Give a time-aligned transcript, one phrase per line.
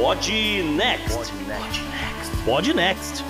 [0.00, 0.32] Pod
[0.76, 1.34] Next.
[2.46, 3.22] Pod Next.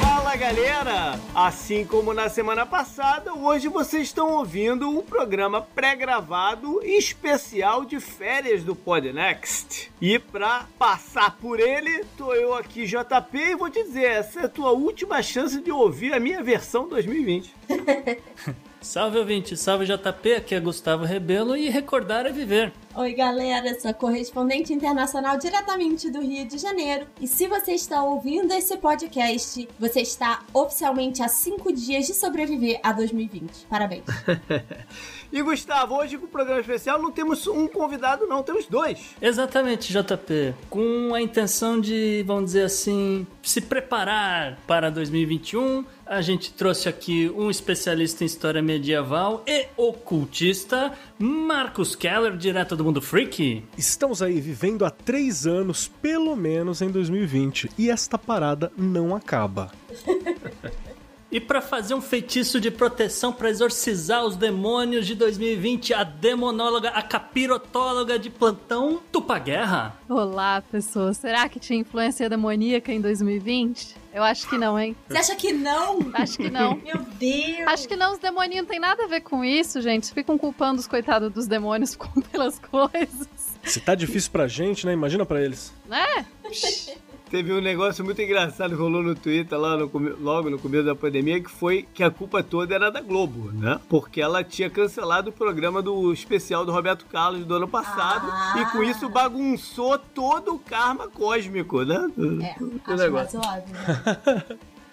[0.00, 1.20] Fala galera!
[1.32, 8.64] Assim como na semana passada, hoje vocês estão ouvindo um programa pré-gravado especial de férias
[8.64, 9.92] do Podnext.
[10.00, 14.44] E pra passar por ele, tô eu aqui, JP, e vou te dizer, essa é
[14.46, 17.54] a tua última chance de ouvir a minha versão 2020.
[18.80, 22.72] Salve ouvinte, salve JP, aqui é Gustavo Rebelo e recordar é viver.
[22.94, 27.06] Oi, galera, sou correspondente internacional diretamente do Rio de Janeiro.
[27.20, 32.78] E se você está ouvindo esse podcast, você está oficialmente a cinco dias de sobreviver
[32.82, 33.66] a 2020.
[33.68, 34.04] Parabéns.
[35.30, 39.14] E Gustavo, hoje com o programa especial não temos um convidado, não, temos dois.
[39.20, 40.54] Exatamente, JP.
[40.70, 47.30] Com a intenção de, vamos dizer assim, se preparar para 2021, a gente trouxe aqui
[47.36, 53.62] um especialista em história medieval e ocultista, Marcos Keller, direto do Mundo Freak.
[53.76, 59.70] Estamos aí vivendo há três anos, pelo menos em 2020, e esta parada não acaba.
[61.30, 66.88] E para fazer um feitiço de proteção para exorcizar os demônios de 2020, a demonóloga,
[66.88, 69.94] a capirotóloga de plantão, Tupaguerra.
[70.08, 71.18] Olá, pessoas.
[71.18, 73.94] Será que tinha influência demoníaca em 2020?
[74.14, 74.96] Eu acho que não, hein?
[75.06, 75.98] Você acha que não?
[76.14, 76.76] Acho que não.
[76.82, 77.66] Meu Deus!
[77.66, 80.10] Acho que não, os demoninhos não tem nada a ver com isso, gente.
[80.14, 81.94] Ficam culpando os coitados dos demônios
[82.32, 83.28] pelas coisas.
[83.64, 84.94] Se tá difícil pra gente, né?
[84.94, 85.74] Imagina pra eles.
[85.86, 86.24] Né?
[87.30, 90.84] Teve um negócio muito engraçado que rolou no Twitter lá no, come- logo no começo
[90.84, 93.78] da pandemia, que foi que a culpa toda era da Globo, né?
[93.88, 98.54] Porque ela tinha cancelado o programa do especial do Roberto Carlos do ano passado Ah.
[98.60, 102.10] e com isso bagunçou todo o karma cósmico, né?
[102.42, 103.38] É, O acho negócio.
[103.40, 103.74] razoável.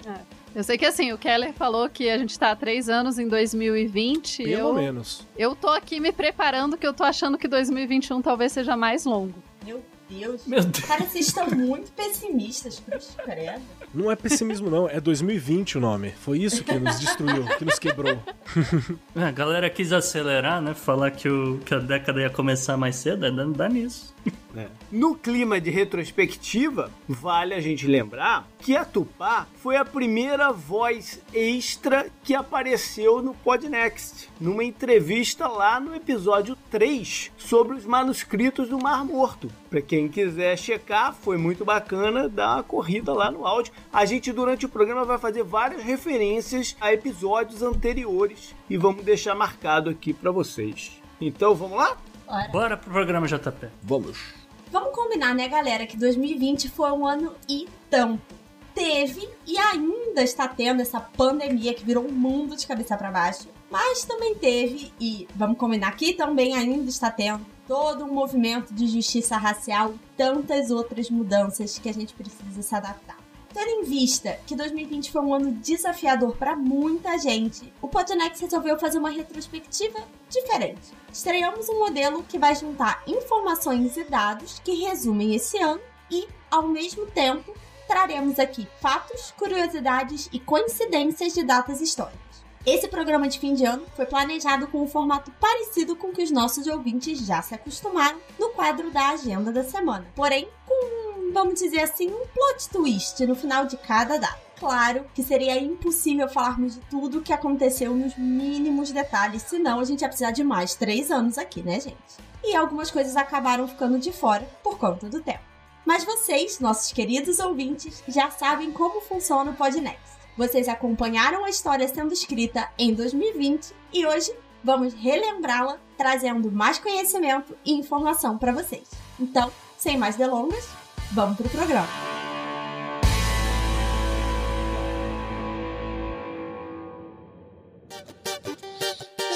[0.05, 0.21] Né?
[0.55, 3.27] Eu sei que assim, o Keller falou que a gente tá há três anos em
[3.27, 4.43] 2020.
[4.43, 5.27] Pelo eu, menos.
[5.37, 9.33] eu tô aqui me preparando que eu tô achando que 2021 talvez seja mais longo.
[9.65, 10.45] Meu Deus.
[10.45, 10.85] Meu Deus.
[10.85, 13.61] Cara, vocês estão muito pessimistas, cruz credo.
[13.93, 14.89] Não é pessimismo, não.
[14.89, 16.11] É 2020 o nome.
[16.11, 18.19] Foi isso que nos destruiu, que nos quebrou.
[19.15, 20.73] A galera quis acelerar, né?
[20.73, 24.13] Falar que, o, que a década ia começar mais cedo, é dá, dá nisso.
[24.55, 24.67] É.
[24.91, 31.21] No clima de retrospectiva, vale a gente lembrar que a Tupá foi a primeira voz
[31.33, 38.79] extra que apareceu no Podnext, numa entrevista lá no episódio 3 sobre os manuscritos do
[38.79, 39.51] Mar Morto.
[39.69, 43.73] Para quem quiser checar, foi muito bacana dar uma corrida lá no áudio.
[43.91, 49.35] A gente durante o programa vai fazer várias referências a episódios anteriores e vamos deixar
[49.35, 51.01] marcado aqui para vocês.
[51.19, 51.97] Então, vamos lá?
[52.27, 52.47] Ora.
[52.49, 53.67] Bora pro programa JP.
[53.83, 54.44] Vamos.
[54.75, 58.35] Vamos combinar, né, galera, que 2020 foi um ano e tanto.
[58.73, 63.47] Teve e ainda está tendo essa pandemia que virou o mundo de cabeça para baixo.
[63.71, 68.85] Mas também teve, e vamos combinar que também ainda está tendo, todo um movimento de
[68.85, 73.24] justiça racial tantas outras mudanças que a gente precisa se adaptar.
[73.55, 78.77] Tendo em vista que 2020 foi um ano desafiador para muita gente, o Podnext resolveu
[78.77, 79.97] fazer uma retrospectiva
[80.29, 80.91] diferente.
[81.09, 85.79] Estreamos um modelo que vai juntar informações e dados que resumem esse ano
[86.11, 87.55] e, ao mesmo tempo,
[87.87, 92.43] traremos aqui fatos, curiosidades e coincidências de datas históricas.
[92.65, 96.31] Esse programa de fim de ano foi planejado com um formato parecido com que os
[96.31, 101.81] nossos ouvintes já se acostumaram no quadro da agenda da semana, porém com, vamos dizer
[101.81, 104.45] assim, um plot twist no final de cada data.
[104.59, 109.83] Claro que seria impossível falarmos de tudo o que aconteceu nos mínimos detalhes, senão a
[109.83, 111.97] gente ia precisar de mais três anos aqui, né, gente?
[112.43, 115.43] E algumas coisas acabaram ficando de fora por conta do tempo.
[115.85, 120.15] Mas vocês, nossos queridos ouvintes, já sabem como funciona o Podnext.
[120.37, 127.55] Vocês acompanharam a história sendo escrita em 2020 e hoje vamos relembrá-la, trazendo mais conhecimento
[127.63, 128.89] e informação para vocês.
[129.19, 130.67] Então, sem mais delongas,
[131.11, 131.87] vamos pro programa.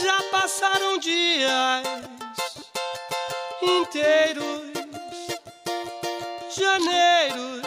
[0.04, 1.84] Já passaram dias
[3.62, 4.62] inteiros,
[6.56, 7.62] janeiros,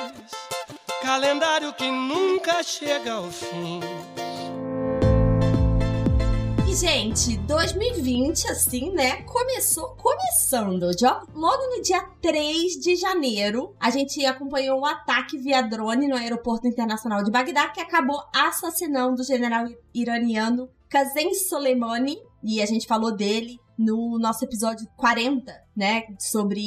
[1.02, 3.80] calendário que nunca chega ao fim.
[6.72, 9.20] E, gente, 2020, assim, né?
[9.24, 10.90] Começou começando.
[11.34, 16.66] Logo no dia 3 de janeiro, a gente acompanhou o ataque via drone no aeroporto
[16.66, 22.16] internacional de Bagdá, que acabou assassinando o general iraniano Qasem Soleimani.
[22.42, 26.04] E a gente falou dele no nosso episódio 40, né?
[26.18, 26.62] Sobre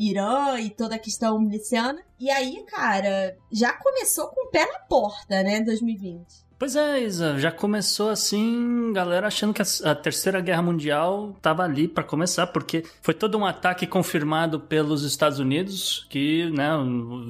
[0.00, 2.02] Irã e toda a questão miliciana.
[2.18, 5.60] E aí, cara, já começou com o pé na porta, né?
[5.60, 6.24] 2020.
[6.62, 11.88] Pois é, Isa, já começou assim, galera achando que a, Terceira Guerra Mundial tava ali
[11.88, 16.70] para começar, porque foi todo um ataque confirmado pelos Estados Unidos, que, né,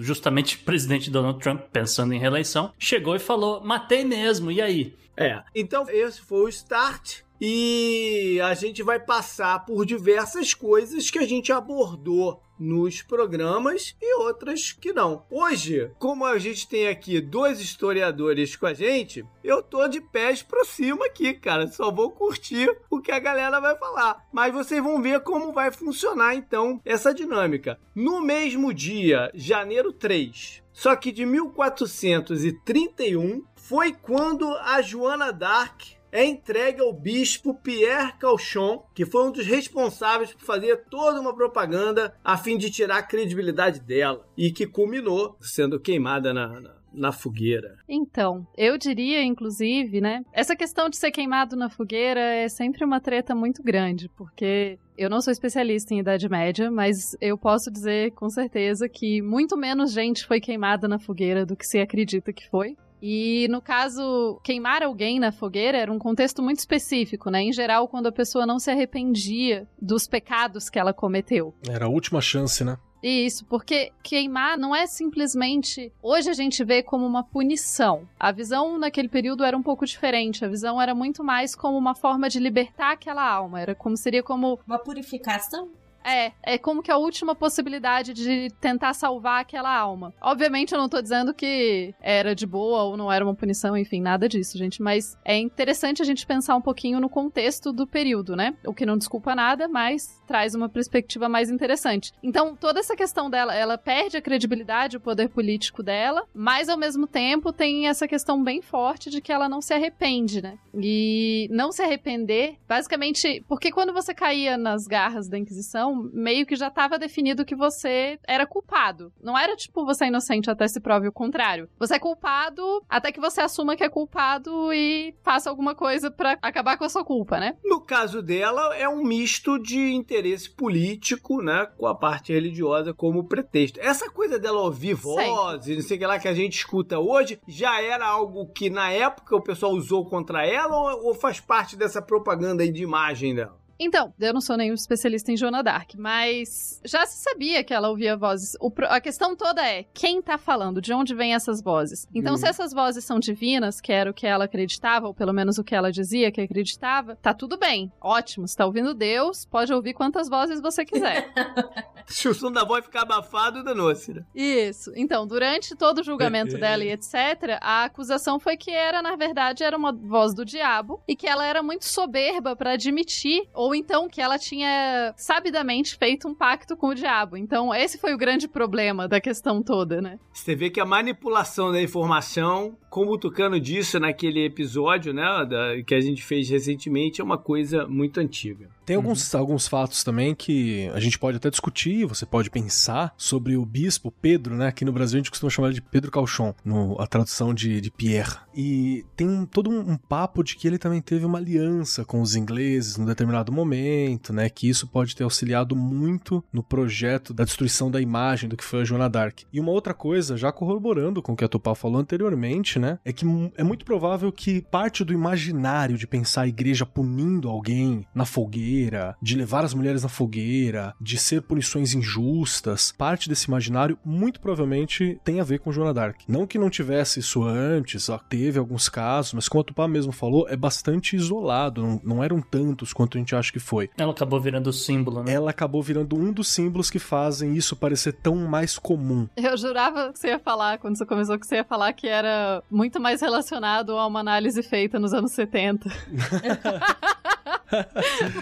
[0.01, 4.95] justamente o presidente Donald Trump, pensando em reeleição, chegou e falou: matei mesmo, e aí?
[5.17, 5.43] É.
[5.55, 7.21] Então, esse foi o start.
[7.41, 14.15] E a gente vai passar por diversas coisas que a gente abordou nos programas e
[14.19, 15.27] outras que não.
[15.29, 20.43] Hoje, como a gente tem aqui dois historiadores com a gente, eu tô de pés
[20.43, 21.67] pra cima aqui, cara.
[21.67, 24.25] Só vou curtir o que a galera vai falar.
[24.33, 27.79] Mas vocês vão ver como vai funcionar então essa dinâmica.
[27.95, 36.25] No mesmo dia, janeiro 3, só que de 1431, foi quando a Joana d'Arc é
[36.25, 42.15] entregue ao bispo Pierre Cauchon, que foi um dos responsáveis por fazer toda uma propaganda
[42.23, 47.13] a fim de tirar a credibilidade dela e que culminou sendo queimada na, na, na
[47.13, 47.79] fogueira.
[47.89, 50.23] Então, eu diria, inclusive, né?
[50.33, 55.09] Essa questão de ser queimado na fogueira é sempre uma treta muito grande, porque eu
[55.09, 59.93] não sou especialista em Idade Média, mas eu posso dizer com certeza que muito menos
[59.93, 62.77] gente foi queimada na fogueira do que se acredita que foi.
[63.03, 67.43] E no caso, queimar alguém na fogueira era um contexto muito específico, né?
[67.43, 71.53] Em geral, quando a pessoa não se arrependia dos pecados que ela cometeu.
[71.69, 72.79] Era a última chance, né?
[73.03, 75.93] Isso, porque queimar não é simplesmente.
[76.01, 78.09] Hoje a gente vê como uma punição.
[78.19, 80.45] A visão naquele período era um pouco diferente.
[80.45, 83.61] A visão era muito mais como uma forma de libertar aquela alma.
[83.61, 84.61] Era como seria como.
[84.65, 85.71] Uma purificação?
[86.05, 90.13] É, é como que a última possibilidade de tentar salvar aquela alma.
[90.21, 94.01] Obviamente eu não tô dizendo que era de boa ou não era uma punição, enfim,
[94.01, 98.37] nada disso, gente, mas é interessante a gente pensar um pouquinho no contexto do período,
[98.37, 98.55] né?
[98.67, 102.13] O que não desculpa nada, mas traz uma perspectiva mais interessante.
[102.23, 106.79] Então, toda essa questão dela, ela perde a credibilidade, o poder político dela, mas ao
[106.79, 110.59] mesmo tempo tem essa questão bem forte de que ela não se arrepende, né?
[110.75, 116.57] E não se arrepender, basicamente, porque quando você caía nas garras da Inquisição, meio que
[116.57, 119.13] já estava definido que você era culpado.
[119.23, 121.69] Não era tipo você é inocente até se prove o contrário.
[121.79, 126.39] Você é culpado até que você assuma que é culpado e faça alguma coisa para
[126.43, 127.57] acabar com a sua culpa, né?
[127.65, 133.25] No caso dela, é um misto de interesse político, né, com a parte religiosa como
[133.25, 133.81] pretexto.
[133.81, 137.41] Essa coisa dela ouvir vozes, não sei o que lá que a gente escuta hoje,
[137.47, 141.77] já era algo que na época o pessoal usou contra ela ou, ou faz parte
[141.77, 143.62] dessa propaganda aí de imagem dela?
[143.85, 147.89] Então, eu não sou nenhum especialista em Joana Dark, mas já se sabia que ela
[147.89, 148.57] ouvia vozes.
[148.61, 152.07] O, a questão toda é quem tá falando, de onde vêm essas vozes.
[152.15, 152.37] Então, hum.
[152.37, 155.65] se essas vozes são divinas, que era o que ela acreditava, ou pelo menos o
[155.65, 157.93] que ela dizia que acreditava, tá tudo bem.
[158.01, 161.33] Ótimo, você tá ouvindo Deus, pode ouvir quantas vozes você quiser.
[162.07, 164.25] se o som da voz ficar abafado, danou-se, né?
[164.33, 164.93] Isso.
[164.95, 169.65] Então, durante todo o julgamento dela e etc., a acusação foi que era, na verdade,
[169.65, 173.75] era uma voz do diabo e que ela era muito soberba para admitir ou ou
[173.75, 177.37] então que ela tinha sabidamente feito um pacto com o diabo.
[177.37, 180.19] Então, esse foi o grande problema da questão toda, né?
[180.33, 185.83] Você vê que a manipulação da informação, como o Tucano disse naquele episódio, né, da,
[185.83, 188.69] que a gente fez recentemente, é uma coisa muito antiga.
[188.85, 189.41] Tem alguns, uhum.
[189.41, 194.11] alguns fatos também que a gente pode até discutir, você pode pensar sobre o bispo
[194.11, 194.67] Pedro, né?
[194.67, 197.81] Aqui no Brasil a gente costuma chamar ele de Pedro Calchon, no, a tradução de,
[197.81, 198.37] de Pierre.
[198.55, 202.37] E tem todo um, um, papo de que ele também teve uma aliança com os
[202.37, 204.51] ingleses num determinado momento, né?
[204.51, 208.83] Que isso pode ter auxiliado muito no projeto da destruição da imagem do que foi
[208.83, 209.45] a Joana d'Arc.
[209.53, 212.99] E uma outra coisa, já corroborando com o que a Tupá falou anteriormente, né?
[213.05, 213.25] É que
[213.57, 219.17] é muito provável que parte do imaginário de pensar a igreja punindo alguém na fogueira
[219.23, 225.21] de levar as mulheres na fogueira, de ser punições injustas, parte desse imaginário muito provavelmente
[225.23, 226.21] tem a ver com Joana Dark.
[226.27, 230.49] Não que não tivesse isso antes, teve alguns casos, mas como a Tupá mesmo falou,
[230.49, 233.91] é bastante isolado, não, não eram tantos quanto a gente acha que foi.
[233.97, 235.33] Ela acabou virando símbolo, né?
[235.33, 239.29] Ela acabou virando um dos símbolos que fazem isso parecer tão mais comum.
[239.37, 242.63] Eu jurava que você ia falar, quando você começou, que você ia falar que era
[242.73, 245.89] muito mais relacionado a uma análise feita nos anos 70.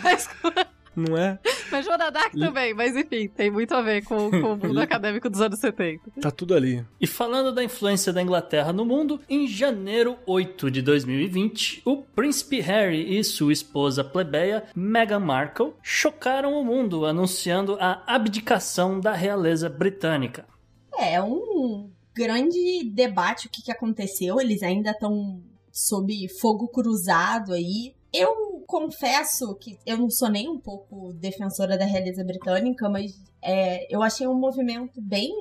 [0.02, 0.28] mas...
[0.94, 1.38] Não é?
[1.70, 5.30] Mas Joana Dark também, mas enfim, tem muito a ver com, com o mundo acadêmico
[5.30, 6.10] dos anos 70.
[6.20, 6.84] Tá tudo ali.
[7.00, 12.60] E falando da influência da Inglaterra no mundo, em janeiro 8 de 2020, o príncipe
[12.60, 19.68] Harry e sua esposa plebeia, Meghan Markle, chocaram o mundo anunciando a abdicação da realeza
[19.68, 20.44] britânica.
[20.98, 27.94] É um grande debate o que, que aconteceu, eles ainda estão sob fogo cruzado aí.
[28.12, 33.92] Eu confesso que eu não sou nem um pouco defensora da realeza britânica, mas é,
[33.92, 35.32] eu achei um movimento bem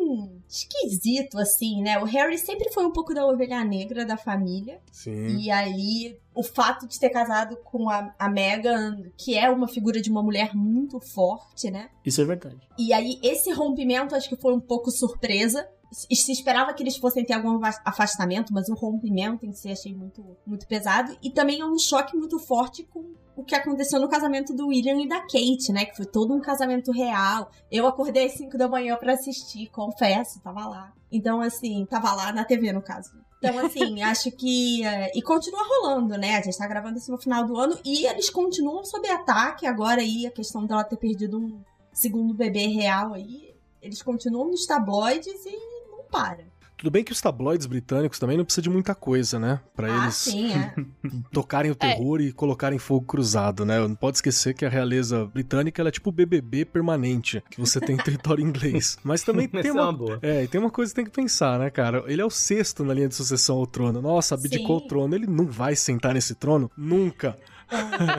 [0.47, 1.99] esquisito, assim, né?
[1.99, 4.79] O Harry sempre foi um pouco da ovelha negra da família.
[4.91, 5.37] Sim.
[5.37, 10.01] E aí, o fato de ter casado com a, a Meghan, que é uma figura
[10.01, 11.89] de uma mulher muito forte, né?
[12.05, 12.57] Isso é verdade.
[12.77, 15.67] E aí, esse rompimento acho que foi um pouco surpresa.
[15.91, 20.23] Se esperava que eles fossem ter algum afastamento, mas o rompimento em si achei muito,
[20.45, 21.17] muito pesado.
[21.21, 25.01] E também é um choque muito forte com o que aconteceu no casamento do William
[25.01, 25.85] e da Kate, né?
[25.85, 27.49] Que foi todo um casamento real.
[27.71, 30.93] Eu acordei às 5 da manhã pra assistir, confesso, tava lá.
[31.11, 33.11] Então, assim, tava lá na TV, no caso.
[33.37, 34.85] Então, assim, acho que.
[34.85, 36.35] é, e continua rolando, né?
[36.35, 39.65] A gente tá gravando isso no final do ano e eles continuam sob ataque.
[39.65, 41.61] Agora aí, a questão dela ter perdido um
[41.93, 43.55] segundo bebê real aí.
[43.81, 45.78] Eles continuam nos tabloides e
[46.11, 46.49] para.
[46.79, 49.59] Tudo bem que os tabloides britânicos também não precisam de muita coisa, né?
[49.75, 50.73] Pra ah, eles sim, é.
[51.29, 53.77] tocarem o terror e colocarem fogo cruzado, né?
[53.85, 57.81] Não pode esquecer que a realeza britânica ela é tipo o BBB permanente, que você
[57.81, 58.97] tem em território inglês.
[59.03, 59.83] Mas também tem é uma...
[59.83, 60.19] uma boa.
[60.21, 62.01] É, e tem uma coisa que tem que pensar, né, cara?
[62.07, 64.01] Ele é o sexto na linha de sucessão ao trono.
[64.01, 64.85] Nossa, abdicou Sim.
[64.85, 65.13] o trono.
[65.13, 67.37] Ele não vai sentar nesse trono nunca.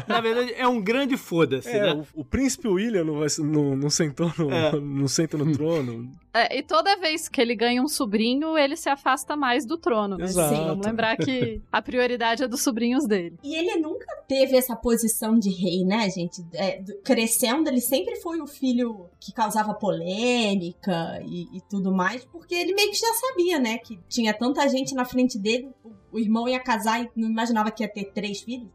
[0.08, 2.04] Na verdade, é um grande foda-se, É, né?
[2.14, 4.72] o, o príncipe William não, vai, não, não sentou no, É.
[4.80, 6.10] não senta no trono.
[6.32, 10.16] É, e toda vez que ele ganha um sobrinho, ele se afasta mais do trono.
[10.16, 10.24] Né?
[10.24, 10.54] Exato.
[10.54, 13.36] Vamos lembrar que a prioridade é dos sobrinhos dele.
[13.42, 16.44] E ele nunca teve essa posição de rei, né, gente?
[16.52, 22.24] É, do- crescendo, ele sempre foi o filho que causava polêmica e, e tudo mais,
[22.24, 25.90] porque ele meio que já sabia, né, que tinha tanta gente na frente dele, o,
[26.12, 28.68] o irmão ia casar e não imaginava que ia ter três filhos.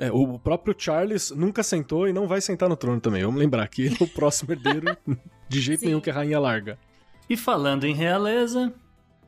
[0.00, 3.22] É, o próprio Charles nunca sentou e não vai sentar no trono também.
[3.22, 4.96] Vamos lembrar que ele é o próximo herdeiro
[5.46, 5.86] de jeito Sim.
[5.88, 6.78] nenhum que a rainha larga.
[7.28, 8.72] E falando em realeza,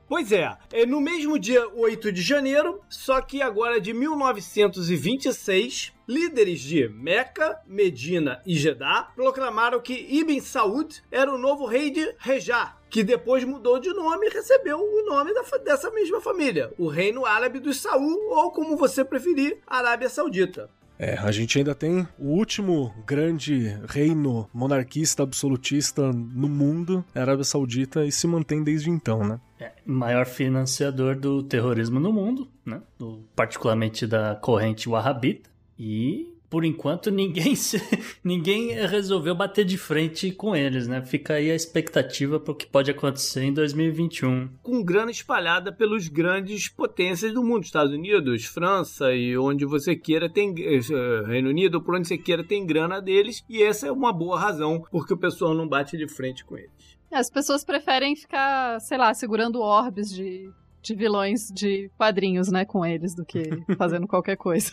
[0.08, 6.60] Pois é, é no mesmo dia 8 de janeiro, só que agora de 1926, líderes
[6.60, 12.76] de Meca, Medina e Jeddah proclamaram que Ibn Saud era o novo rei de Rejá,
[12.92, 17.24] que depois mudou de nome e recebeu o nome da dessa mesma família, o Reino
[17.24, 20.68] Árabe dos Saud, ou como você preferir, Arábia Saudita.
[20.98, 27.44] É, a gente ainda tem o último grande reino monarquista absolutista no mundo, a Arábia
[27.44, 29.40] Saudita, e se mantém desde então, né?
[29.58, 32.82] é maior financiador do terrorismo no mundo, né?
[32.98, 35.50] Do- particularmente da corrente wahhabita.
[35.78, 37.80] E por enquanto ninguém se-
[38.22, 41.00] ninguém resolveu bater de frente com eles, né?
[41.00, 44.50] Fica aí a expectativa para o que pode acontecer em 2021.
[44.62, 50.28] com grana espalhada pelos grandes potências do mundo, Estados Unidos, França e onde você queira
[50.28, 54.12] tem eh, Reino Unido, por onde você queira tem grana deles e essa é uma
[54.12, 56.70] boa razão porque o pessoal não bate de frente com eles.
[57.10, 60.50] As pessoas preferem ficar, sei lá, segurando orbes de,
[60.82, 63.42] de vilões de quadrinhos, né, com eles, do que
[63.78, 64.70] fazendo qualquer coisa.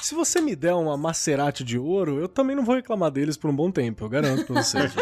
[0.00, 3.50] Se você me der uma Maserati de ouro, eu também não vou reclamar deles por
[3.50, 4.92] um bom tempo, eu garanto pra vocês.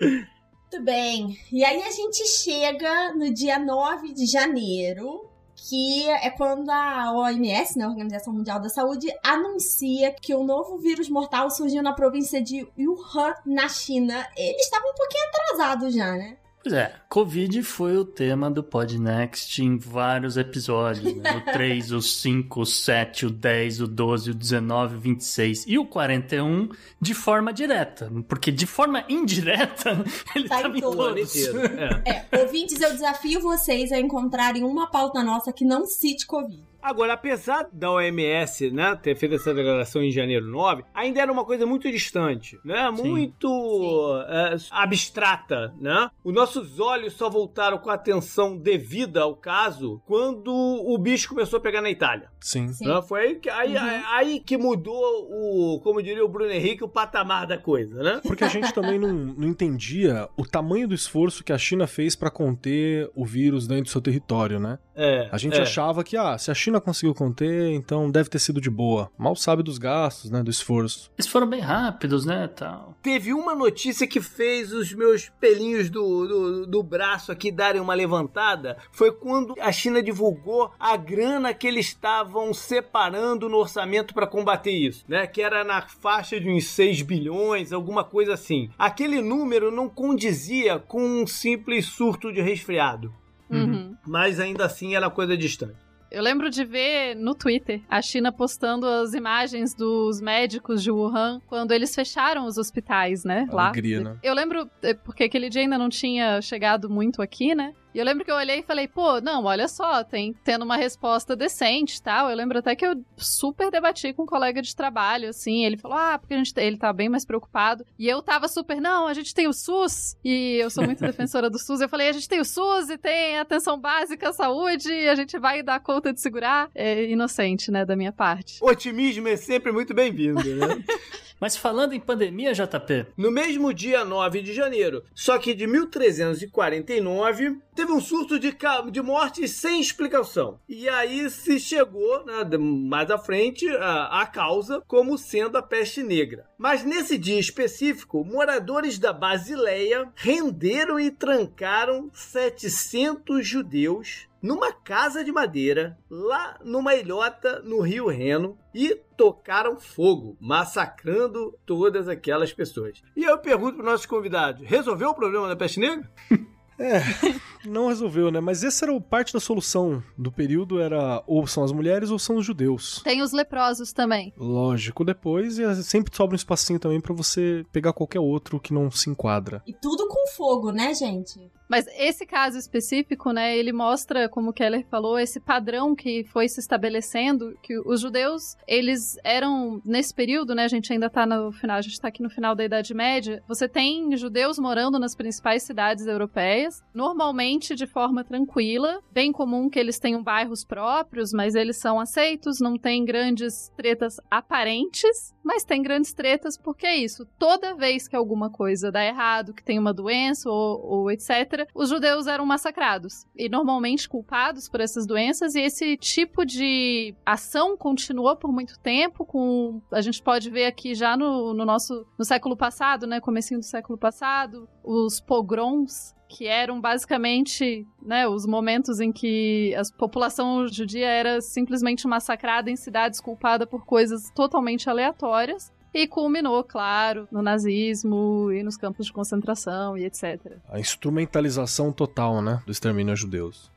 [0.00, 1.38] Muito bem.
[1.52, 7.76] E aí a gente chega no dia 9 de janeiro, que é quando a OMS,
[7.76, 12.40] né, a Organização Mundial da Saúde, anuncia que um novo vírus mortal surgiu na província
[12.40, 14.26] de Wuhan, na China.
[14.36, 16.38] Eles estavam um pouquinho atrasados já, né?
[16.62, 21.38] Pois é, Covid foi o tema do Podnext em vários episódios, né?
[21.38, 25.78] O 3, o 5, o 7, o 10, o 12, o 19, o 26 e
[25.78, 26.68] o 41
[27.00, 28.12] de forma direta.
[28.28, 30.04] Porque de forma indireta,
[30.36, 30.98] ele Tá estava em em todos.
[30.98, 31.34] O ano todos.
[31.36, 31.60] inteiro.
[32.04, 32.26] É.
[32.30, 36.62] É, ouvintes, eu desafio vocês a encontrarem uma pauta nossa que não cite Covid.
[36.82, 41.44] Agora, apesar da OMS né, ter feito essa declaração em janeiro 9, ainda era uma
[41.44, 42.90] coisa muito distante, né?
[42.96, 43.02] Sim.
[43.08, 46.10] Muito é, abstrata, né?
[46.22, 51.58] Os nossos olhos só voltaram com a atenção devida ao caso quando o bicho começou
[51.58, 52.28] a pegar na Itália.
[52.40, 52.68] Sim.
[52.72, 52.86] Sim.
[52.86, 53.02] Né?
[53.02, 54.02] Foi aí que, aí, Uhum.
[54.14, 54.94] aí que mudou
[55.30, 58.20] o, como diria o Bruno Henrique, o patamar da coisa, né?
[58.24, 62.14] Porque a gente também não, não entendia o tamanho do esforço que a China fez
[62.16, 64.78] pra conter o vírus dentro do seu território, né?
[64.94, 65.62] É, A gente é.
[65.62, 69.10] achava que, ah, se a China conseguiu conter, então deve ter sido de boa.
[69.16, 71.10] Mal sabe dos gastos, né, do esforço.
[71.16, 72.94] Eles foram bem rápidos, né, tal.
[73.02, 77.94] Teve uma notícia que fez os meus pelinhos do, do, do braço aqui darem uma
[77.94, 78.76] levantada.
[78.92, 84.72] Foi quando a China divulgou a grana que eles estavam separando no orçamento para combater
[84.72, 85.26] isso, né?
[85.26, 88.68] Que era na faixa de uns 6 bilhões, alguma coisa assim.
[88.78, 93.12] Aquele número não condizia com um simples surto de resfriado.
[93.48, 93.96] Uhum.
[94.06, 95.89] Mas ainda assim era coisa distante.
[96.10, 101.40] Eu lembro de ver no Twitter a China postando as imagens dos médicos de Wuhan
[101.46, 103.46] quando eles fecharam os hospitais, né?
[103.52, 103.68] Lá.
[103.68, 104.16] Alegria, né?
[104.22, 107.72] Eu lembro, é, porque aquele dia ainda não tinha chegado muito aqui, né?
[107.94, 110.76] E eu lembro que eu olhei e falei, pô, não, olha só, tem tendo uma
[110.76, 112.30] resposta decente e tal.
[112.30, 115.64] Eu lembro até que eu super debati com um colega de trabalho, assim.
[115.64, 117.84] Ele falou, ah, porque a gente, ele tá bem mais preocupado.
[117.98, 120.16] E eu tava super, não, a gente tem o SUS.
[120.24, 121.80] E eu sou muito defensora do SUS.
[121.80, 124.92] Eu falei, a gente tem o SUS e tem atenção básica à saúde.
[124.92, 126.70] E a gente vai dar conta de segurar.
[126.74, 128.58] É inocente, né, da minha parte.
[128.62, 130.84] Otimismo é sempre muito bem-vindo, né?
[131.40, 137.58] Mas falando em pandemia, JP, No mesmo dia 9 de janeiro, só que de 1349,
[137.80, 138.54] teve um surto de,
[138.90, 140.60] de mortes sem explicação.
[140.68, 146.02] E aí se chegou, né, mais à frente, a, a causa como sendo a peste
[146.02, 146.44] negra.
[146.58, 155.32] Mas nesse dia específico, moradores da Basileia renderam e trancaram 700 judeus numa casa de
[155.32, 163.02] madeira, lá numa ilhota no Rio Reno, e tocaram fogo, massacrando todas aquelas pessoas.
[163.16, 166.06] E eu pergunto para nossos convidados: resolveu o problema da peste negra?
[167.64, 168.40] Não resolveu, né?
[168.40, 172.18] Mas essa era o- parte da solução do período, era ou são as mulheres ou
[172.18, 173.00] são os judeus.
[173.02, 174.32] Tem os leprosos também.
[174.36, 178.90] Lógico, depois e sempre sobra um espacinho também pra você pegar qualquer outro que não
[178.90, 179.62] se enquadra.
[179.66, 181.50] E tudo com fogo, né, gente?
[181.68, 186.48] Mas esse caso específico, né, ele mostra, como o Keller falou, esse padrão que foi
[186.48, 191.52] se estabelecendo, que os judeus, eles eram, nesse período, né, a gente ainda tá no
[191.52, 195.14] final, a gente tá aqui no final da Idade Média, você tem judeus morando nas
[195.14, 201.54] principais cidades europeias, normalmente de forma tranquila, bem comum que eles tenham bairros próprios, mas
[201.54, 207.26] eles são aceitos, não tem grandes tretas aparentes, mas tem grandes tretas porque é isso,
[207.38, 211.88] toda vez que alguma coisa dá errado, que tem uma doença ou, ou etc., os
[211.88, 218.36] judeus eram massacrados e normalmente culpados por essas doenças e esse tipo de ação continuou
[218.36, 222.56] por muito tempo com a gente pode ver aqui já no, no nosso no século
[222.56, 229.10] passado, né, comecinho do século passado, os pogroms que eram basicamente né, os momentos em
[229.10, 235.72] que a população judia era simplesmente massacrada em cidades culpada por coisas totalmente aleatórias.
[235.92, 240.58] E culminou, claro, no nazismo e nos campos de concentração e etc.
[240.68, 243.72] A instrumentalização total, né, do extermínio a judeus.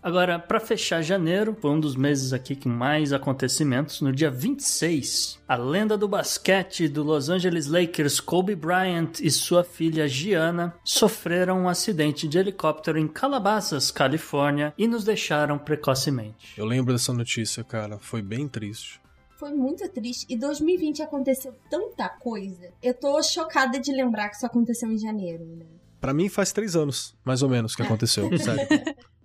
[0.00, 4.00] Agora, pra fechar janeiro, foi um dos meses aqui com mais acontecimentos.
[4.00, 9.64] No dia 26, a lenda do basquete do Los Angeles Lakers, Kobe Bryant e sua
[9.64, 16.54] filha Gianna sofreram um acidente de helicóptero em Calabasas, Califórnia, e nos deixaram precocemente.
[16.56, 19.00] Eu lembro dessa notícia, cara, foi bem triste.
[19.36, 20.26] Foi muito triste.
[20.28, 22.70] E 2020 aconteceu tanta coisa.
[22.80, 25.66] Eu tô chocada de lembrar que isso aconteceu em janeiro, né?
[26.00, 28.66] Pra mim faz três anos, mais ou menos, que aconteceu, sério.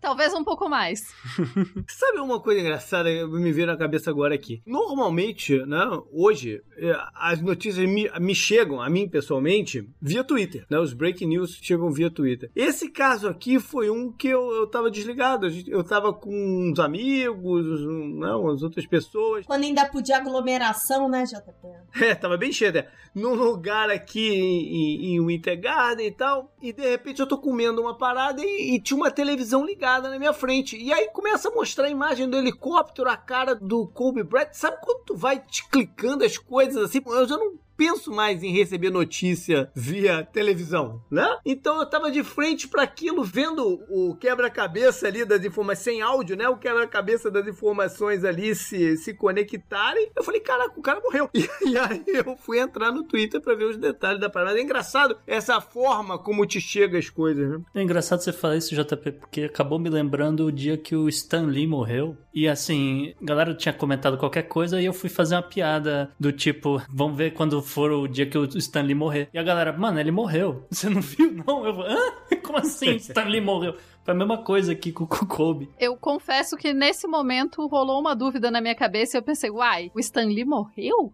[0.04, 1.00] Talvez um pouco mais.
[1.88, 4.62] Sabe uma coisa engraçada que me veio na cabeça agora aqui?
[4.68, 5.80] Normalmente, né,
[6.12, 10.78] hoje, eh, as notícias me, me chegam, a mim pessoalmente, via Twitter, né?
[10.78, 12.52] Os breaking news chegam via Twitter.
[12.54, 17.66] Esse caso aqui foi um que eu, eu tava desligado, eu tava com uns amigos,
[17.86, 19.46] um, né, umas outras pessoas.
[19.46, 22.04] Quando ainda podia aglomeração, né, JP?
[22.04, 22.88] É, tava bem cheio, né?
[23.16, 26.54] Num lugar aqui em, em Winter Garden e tal.
[26.62, 30.17] E de repente eu tô comendo uma parada e, e tinha uma televisão ligada na
[30.17, 30.77] minha frente.
[30.77, 34.53] E aí começa a mostrar a imagem do helicóptero, a cara do Kobe Bryant.
[34.53, 37.01] Sabe quando tu vai te clicando as coisas assim?
[37.06, 41.38] Eu já não penso mais em receber notícia via televisão, né?
[41.45, 46.36] Então eu tava de frente para aquilo, vendo o quebra-cabeça ali das informações, sem áudio,
[46.36, 46.47] né?
[46.47, 50.09] O quebra-cabeça das informações ali se, se conectarem.
[50.15, 51.29] Eu falei, caraca, o cara morreu.
[51.33, 54.57] E, e aí eu fui entrar no Twitter para ver os detalhes da parada.
[54.57, 57.62] É engraçado essa forma como te chega as coisas, né?
[57.73, 61.45] É engraçado você falar isso, JP, porque acabou me lembrando o dia que o Stan
[61.45, 62.17] Lee morreu.
[62.33, 66.31] E assim, a galera tinha comentado qualquer coisa e eu fui fazer uma piada do
[66.31, 69.30] tipo, vamos ver quando for o dia que o Stan Lee morrer.
[69.34, 70.65] E a galera, mano, ele morreu.
[70.71, 71.32] Você não viu?
[71.32, 71.65] Não.
[71.65, 71.97] Eu, hã?
[72.43, 73.76] Como assim o Stan Lee morreu?
[74.04, 75.70] Foi a mesma coisa aqui com o Kobe.
[75.80, 79.89] Eu confesso que nesse momento rolou uma dúvida na minha cabeça e eu pensei, uai,
[79.96, 81.13] o Stan Lee morreu?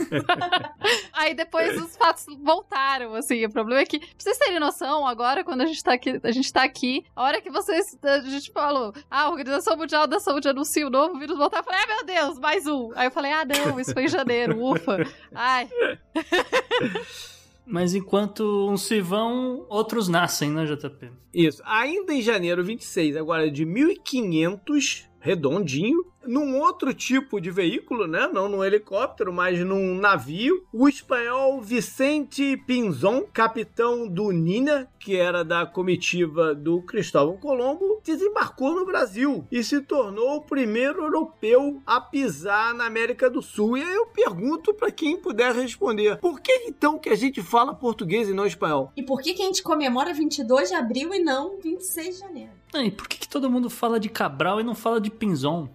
[1.14, 3.44] Aí depois os fatos voltaram, assim.
[3.44, 6.32] O problema é que, pra vocês terem noção, agora, quando a gente tá aqui, a
[6.32, 7.96] gente tá aqui, a hora que vocês.
[8.02, 11.64] A gente falou, ah, a Organização Mundial da Saúde anuncia o novo vírus voltar, eu
[11.64, 12.90] falei, ah, meu Deus, mais um.
[12.96, 15.06] Aí eu falei, ah, não, isso foi em janeiro, ufa.
[15.32, 15.68] Ai.
[17.66, 21.10] Mas enquanto uns se vão, outros nascem, né, JP?
[21.34, 21.60] Isso.
[21.64, 28.28] Ainda em janeiro 26, agora de 1500, redondinho, num outro tipo de veículo, né?
[28.32, 30.64] Não num helicóptero, mas num navio.
[30.72, 38.74] O espanhol Vicente Pinzon, capitão do Nina, que era da comitiva do Cristóvão Colombo, desembarcou
[38.74, 43.78] no Brasil e se tornou o primeiro europeu a pisar na América do Sul.
[43.78, 47.74] E aí eu pergunto para quem puder responder: por que então que a gente fala
[47.74, 48.92] português e não espanhol?
[48.96, 52.52] E por que, que a gente comemora 22 de abril e não 26 de janeiro?
[52.84, 55.68] E por que, que todo mundo fala de Cabral e não fala de Pinzon?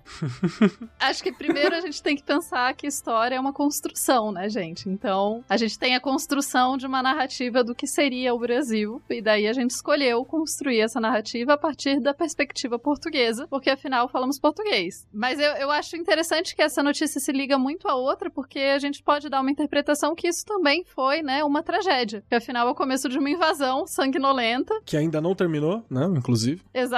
[1.00, 4.90] Acho que primeiro a gente tem que pensar que história é uma construção, né, gente?
[4.90, 9.22] Então, a gente tem a construção de uma narrativa do que seria o Brasil, e
[9.22, 14.40] daí a gente escolheu construir essa narrativa a partir da perspectiva portuguesa, porque afinal falamos
[14.40, 15.08] português.
[15.14, 18.80] Mas eu, eu acho interessante que essa notícia se liga muito à outra, porque a
[18.80, 22.24] gente pode dar uma interpretação que isso também foi, né, uma tragédia.
[22.28, 24.74] Que afinal é o começo de uma invasão sanguinolenta.
[24.86, 26.06] Que ainda não terminou, né?
[26.16, 26.62] Inclusive.
[26.74, 26.91] Exatamente,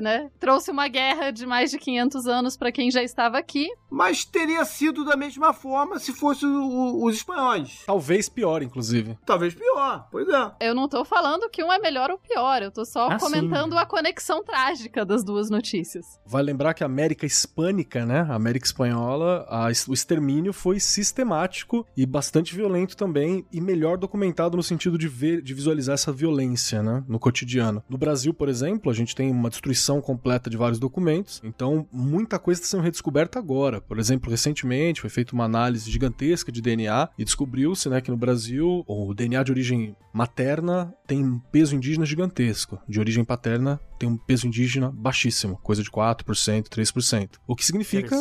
[0.00, 0.30] né?
[0.38, 3.68] Trouxe uma guerra de mais de 500 anos para quem já estava aqui.
[3.90, 7.82] Mas teria sido da mesma forma se fosse o- os espanhóis.
[7.86, 9.18] Talvez pior, inclusive.
[9.24, 10.52] Talvez pior, pois é.
[10.60, 13.76] Eu não tô falando que um é melhor ou pior, eu tô só Ah, comentando
[13.78, 16.04] a conexão trágica das duas notícias.
[16.26, 18.20] Vai lembrar que a América Hispânica, né?
[18.28, 24.56] A América Espanhola, a- o extermínio foi sistemático e bastante violento também, e melhor documentado
[24.56, 27.04] no sentido de ver, de visualizar essa violência, né?
[27.06, 27.82] No cotidiano.
[27.88, 32.38] No Brasil, por exemplo, a gente tem uma destruição completa de vários documentos, então muita
[32.38, 33.80] coisa está sendo redescoberta agora.
[33.80, 38.16] Por exemplo, recentemente foi feita uma análise gigantesca de DNA e descobriu-se, né, que no
[38.16, 44.08] Brasil o DNA de origem materna tem um peso indígena gigantesco, de origem paterna tem
[44.08, 47.30] um peso indígena baixíssimo, coisa de 4%, 3%.
[47.46, 48.16] O que significa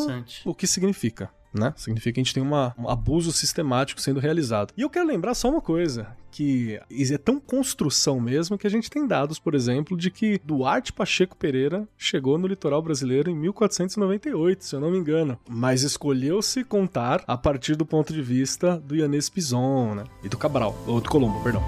[0.45, 1.29] o que significa?
[1.53, 1.73] Né?
[1.75, 4.73] Significa que a gente tem uma- um abuso sistemático sendo realizado.
[4.77, 8.69] E eu quero lembrar só uma coisa, que isso é tão construção mesmo que a
[8.69, 13.35] gente tem dados, por exemplo, de que Duarte Pacheco Pereira chegou no litoral brasileiro em
[13.35, 15.37] 1498, se eu não me engano.
[15.49, 20.03] Mas escolheu-se contar a partir do ponto de vista do Yanez Pison, né?
[20.23, 21.61] E do Cabral, ou do Colombo, perdão.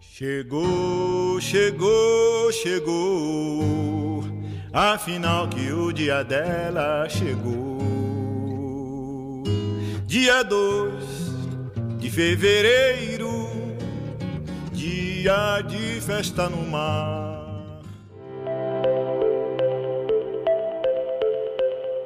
[0.00, 4.22] Chegou, chegou, chegou.
[4.76, 7.78] Afinal que o dia dela chegou.
[10.04, 11.04] Dia 2
[12.00, 13.30] de fevereiro,
[14.72, 17.80] dia de festa no mar.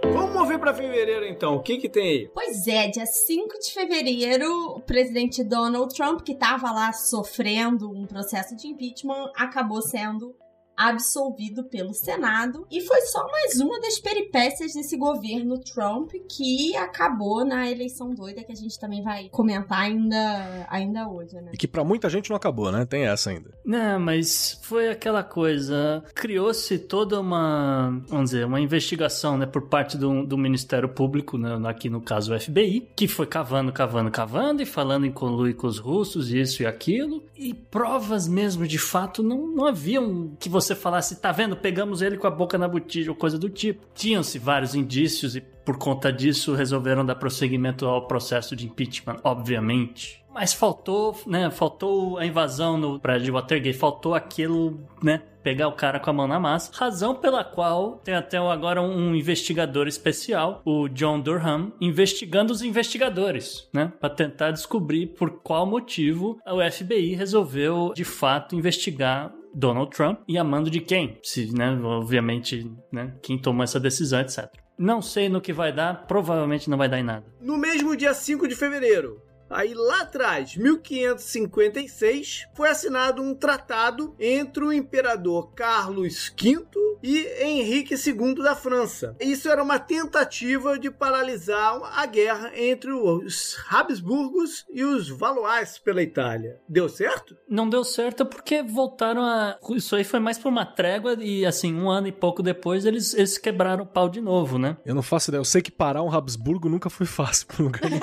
[0.04, 1.54] Vamos mover pra fevereiro então.
[1.54, 2.31] O que que tem aí?
[2.35, 8.04] Pois é, dia 5 de fevereiro, o presidente Donald Trump, que estava lá sofrendo um
[8.04, 10.37] processo de impeachment, acabou sendo
[10.79, 12.64] absolvido pelo Senado.
[12.71, 18.45] E foi só mais uma das peripécias desse governo Trump que acabou na eleição doida
[18.45, 21.51] que a gente também vai comentar ainda, ainda hoje, né?
[21.53, 22.87] E que pra muita gente não acabou, né?
[22.87, 23.51] Tem essa ainda.
[23.64, 26.05] Não, mas foi aquela coisa.
[26.14, 31.59] Criou-se toda uma, vamos dizer, uma investigação, né, por parte do, do Ministério Público, né,
[31.64, 35.67] aqui no caso o FBI, que foi cavando, cavando, cavando e falando em conluio com
[35.67, 37.25] os russos, isso e aquilo.
[37.37, 42.16] E provas mesmo, de fato, não, não haviam que você falasse, tá vendo, pegamos ele
[42.16, 43.87] com a boca na botija ou coisa do tipo.
[43.94, 50.24] Tinham-se vários indícios e por conta disso resolveram dar prosseguimento ao processo de impeachment, obviamente.
[50.33, 51.50] Mas faltou, né?
[51.50, 55.20] Faltou a invasão no prédio Watergate, faltou aquilo, né?
[55.42, 56.70] Pegar o cara com a mão na massa.
[56.74, 63.68] Razão pela qual tem até agora um investigador especial, o John Durham, investigando os investigadores,
[63.74, 63.92] né?
[63.98, 70.38] Para tentar descobrir por qual motivo o FBI resolveu de fato investigar Donald Trump e
[70.38, 71.18] a mando de quem?
[71.23, 71.77] Se, né?
[71.83, 73.14] Obviamente, né?
[73.21, 74.47] Quem tomou essa decisão, etc.
[74.79, 77.27] Não sei no que vai dar, provavelmente não vai dar em nada.
[77.40, 84.64] No mesmo dia 5 de fevereiro, aí lá atrás, 1556, foi assinado um tratado entre
[84.64, 86.66] o imperador Carlos V
[87.02, 89.16] e Henrique II da França.
[89.20, 96.02] Isso era uma tentativa de paralisar a guerra entre os Habsburgos e os Valois pela
[96.02, 96.61] Itália.
[96.68, 97.37] Deu certo?
[97.48, 99.58] Não deu certo porque voltaram a.
[99.70, 103.14] Isso aí foi mais pra uma trégua e, assim, um ano e pouco depois eles,
[103.14, 104.76] eles quebraram o pau de novo, né?
[104.84, 105.40] Eu não faço ideia.
[105.40, 108.00] Eu sei que parar um Habsburgo nunca foi fácil pra lugar nenhum,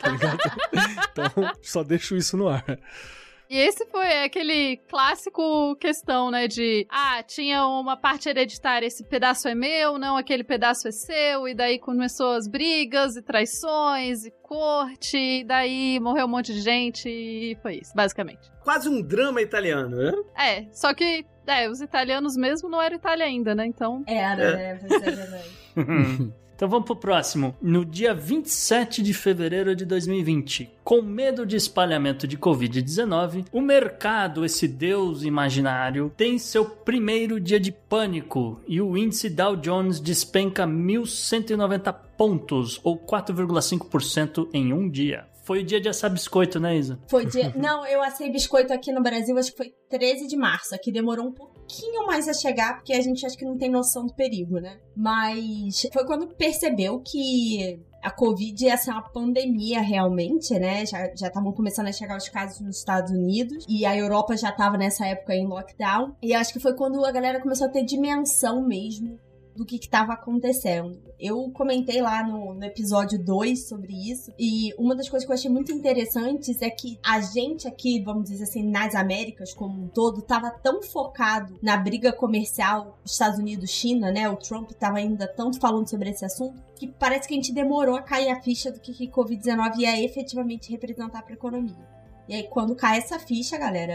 [0.00, 0.38] tá ligado?
[1.10, 2.64] Então, só deixo isso no ar.
[3.50, 6.46] E esse foi aquele clássico questão, né?
[6.46, 11.48] De ah, tinha uma parte hereditária, esse pedaço é meu, não, aquele pedaço é seu,
[11.48, 16.60] e daí começou as brigas e traições e corte, e daí morreu um monte de
[16.60, 18.50] gente e foi isso, basicamente.
[18.60, 20.12] Quase um drama italiano, né?
[20.36, 23.64] É, só que é, os italianos mesmo não eram Itália ainda, né?
[23.64, 24.04] Então.
[24.06, 24.74] Era, né?
[24.86, 25.48] Pois é verdade.
[26.58, 27.56] Então vamos pro próximo.
[27.62, 34.44] No dia 27 de fevereiro de 2020, com medo de espalhamento de Covid-19, o mercado,
[34.44, 40.66] esse deus imaginário, tem seu primeiro dia de pânico e o índice Dow Jones despenca
[40.66, 45.28] 1.190 pontos, ou 4,5% em um dia.
[45.44, 46.98] Foi o dia de assar biscoito, né, Isa?
[47.06, 47.52] Foi dia.
[47.56, 50.74] Não, eu assei biscoito aqui no Brasil, acho que foi 13 de março.
[50.74, 51.32] Aqui demorou um
[51.68, 54.78] pouquinho mais a chegar, porque a gente acha que não tem noção do perigo, né?
[54.96, 60.86] Mas foi quando percebeu que a Covid ia ser uma pandemia realmente, né?
[60.86, 64.78] Já estavam começando a chegar os casos nos Estados Unidos e a Europa já estava
[64.78, 66.16] nessa época em lockdown.
[66.22, 69.18] E acho que foi quando a galera começou a ter dimensão mesmo
[69.58, 70.96] do que estava acontecendo.
[71.18, 75.34] Eu comentei lá no, no episódio 2 sobre isso, e uma das coisas que eu
[75.34, 79.88] achei muito interessantes é que a gente aqui, vamos dizer assim, nas Américas como um
[79.88, 84.28] todo, estava tão focado na briga comercial Estados Unidos-China, né?
[84.28, 87.96] O Trump estava ainda tanto falando sobre esse assunto, que parece que a gente demorou
[87.96, 91.88] a cair a ficha do que, que Covid-19 ia efetivamente representar para a economia.
[92.28, 93.92] E aí, quando cai essa ficha, galera,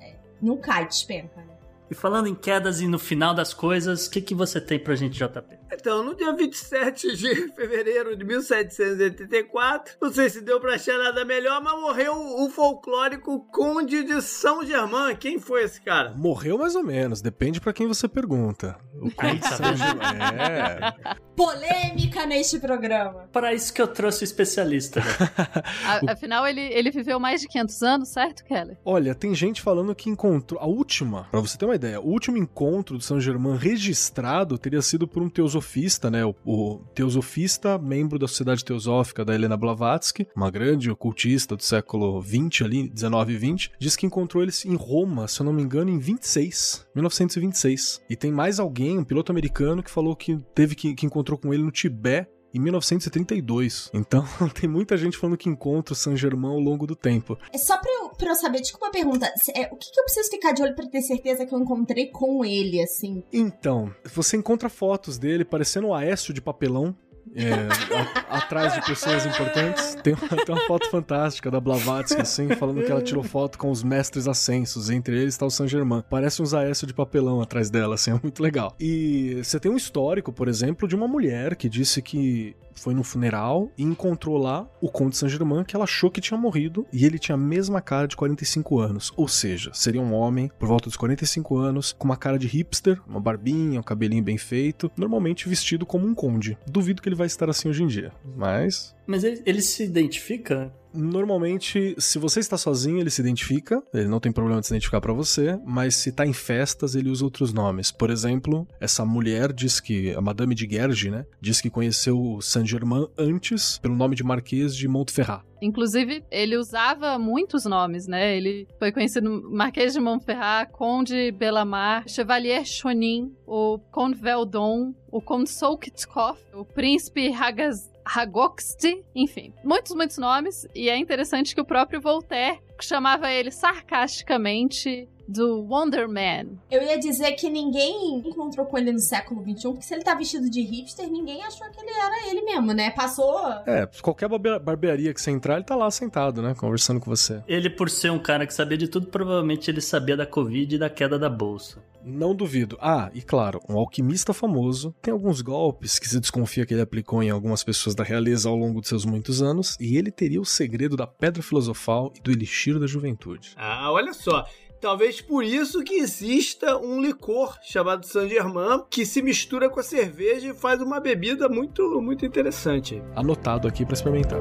[0.00, 1.53] é, não cai, despenca, né?
[1.94, 4.96] E falando em quedas e no final das coisas, o que, que você tem pra
[4.96, 5.64] gente, JP?
[5.72, 11.24] Então, no dia 27 de fevereiro de 1784, não sei se deu pra achar nada
[11.24, 15.14] melhor, mas morreu o folclórico Conde de São Germain.
[15.14, 16.12] Quem foi esse cara?
[16.16, 18.76] Morreu mais ou menos, depende pra quem você pergunta.
[18.94, 20.18] O Conde de São Germain.
[20.40, 21.14] É.
[21.36, 23.28] Polêmica neste programa.
[23.32, 25.00] Para isso que eu trouxe o especialista.
[25.00, 25.06] Né?
[25.84, 28.78] A, afinal, ele, ele viveu mais de 500 anos, certo, Kelly?
[28.84, 30.60] Olha, tem gente falando que encontrou.
[30.60, 34.82] A última, pra você ter uma ideia, o último encontro de São Germain registrado teria
[34.82, 36.24] sido por um teosofista, né?
[36.24, 42.20] O, o teosofista, membro da Sociedade Teosófica da Helena Blavatsky, uma grande ocultista do século
[42.20, 45.62] 20 ali, 19 e 20, diz que encontrou eles em Roma, se eu não me
[45.62, 48.02] engano, em 26, 1926.
[48.08, 51.52] E tem mais alguém, um piloto americano, que falou que teve que, que encontrou com
[51.52, 53.90] ele no Tibete em 1932.
[53.92, 54.24] Então,
[54.58, 57.36] tem muita gente falando que encontra o Saint Germain ao longo do tempo.
[57.52, 60.04] É só pra eu, pra eu saber, desculpa a pergunta, é, o que, que eu
[60.04, 63.24] preciso ficar de olho pra ter certeza que eu encontrei com ele, assim?
[63.32, 66.96] Então, você encontra fotos dele parecendo o Aécio de papelão,
[67.34, 69.96] é, a, atrás de pessoas importantes.
[70.02, 73.70] Tem uma, tem uma, foto fantástica da Blavatsky, assim, falando que ela tirou foto com
[73.70, 74.88] os mestres ascensos.
[74.90, 76.02] Entre eles está o Saint Germain.
[76.08, 78.74] Parece um Zaécio de papelão atrás dela, assim, é muito legal.
[78.78, 83.04] E você tem um histórico, por exemplo, de uma mulher que disse que foi no
[83.04, 87.18] funeral e encontrou lá o Conde Saint-Germain que ela achou que tinha morrido e ele
[87.18, 89.12] tinha a mesma cara de 45 anos.
[89.16, 93.00] Ou seja, seria um homem por volta dos 45 anos, com uma cara de hipster,
[93.06, 96.58] uma barbinha, um cabelinho bem feito, normalmente vestido como um conde.
[96.66, 98.94] Duvido que ele vai estar assim hoje em dia, mas.
[99.06, 104.20] Mas ele, ele se identifica Normalmente, se você está sozinho, ele se identifica, ele não
[104.20, 107.52] tem problema de se identificar para você, mas se tá em festas, ele usa outros
[107.52, 107.90] nomes.
[107.90, 112.40] Por exemplo, essa mulher diz que, a Madame de Gerge, né, diz que conheceu o
[112.40, 115.42] Saint-Germain antes pelo nome de Marquês de Montferrat.
[115.60, 118.36] Inclusive, ele usava muitos nomes, né?
[118.36, 125.48] Ele foi conhecido Marquês de Montferrat, Conde Belamar, Chevalier Chonin, o Conde Veldon, o Conde
[125.48, 130.66] Solkitkov, o Príncipe Hagaz Hagoxt, enfim, muitos, muitos nomes.
[130.74, 136.58] E é interessante que o próprio Voltaire chamava ele sarcasticamente do Wonder Man.
[136.70, 140.14] Eu ia dizer que ninguém encontrou com ele no século XXI, porque se ele tá
[140.14, 142.90] vestido de hipster, ninguém achou que ele era ele mesmo, né?
[142.90, 143.38] Passou.
[143.66, 146.54] É, qualquer barbearia que você entrar, ele tá lá sentado, né?
[146.54, 147.42] Conversando com você.
[147.46, 150.78] Ele, por ser um cara que sabia de tudo, provavelmente ele sabia da Covid e
[150.78, 151.82] da queda da bolsa.
[152.04, 152.76] Não duvido.
[152.82, 157.22] Ah, e claro, um alquimista famoso tem alguns golpes que se desconfia que ele aplicou
[157.22, 160.44] em algumas pessoas da realeza ao longo de seus muitos anos, e ele teria o
[160.44, 163.54] segredo da pedra filosofal e do elixir da juventude.
[163.56, 164.44] Ah, olha só.
[164.84, 169.82] Talvez por isso que exista um licor chamado Saint Germain que se mistura com a
[169.82, 173.02] cerveja e faz uma bebida muito, muito interessante.
[173.16, 174.40] Anotado aqui para experimentar.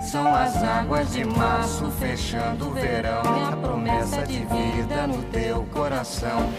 [0.00, 5.64] São as águas de março fechando o verão e a promessa de vida no teu
[5.72, 6.52] coração.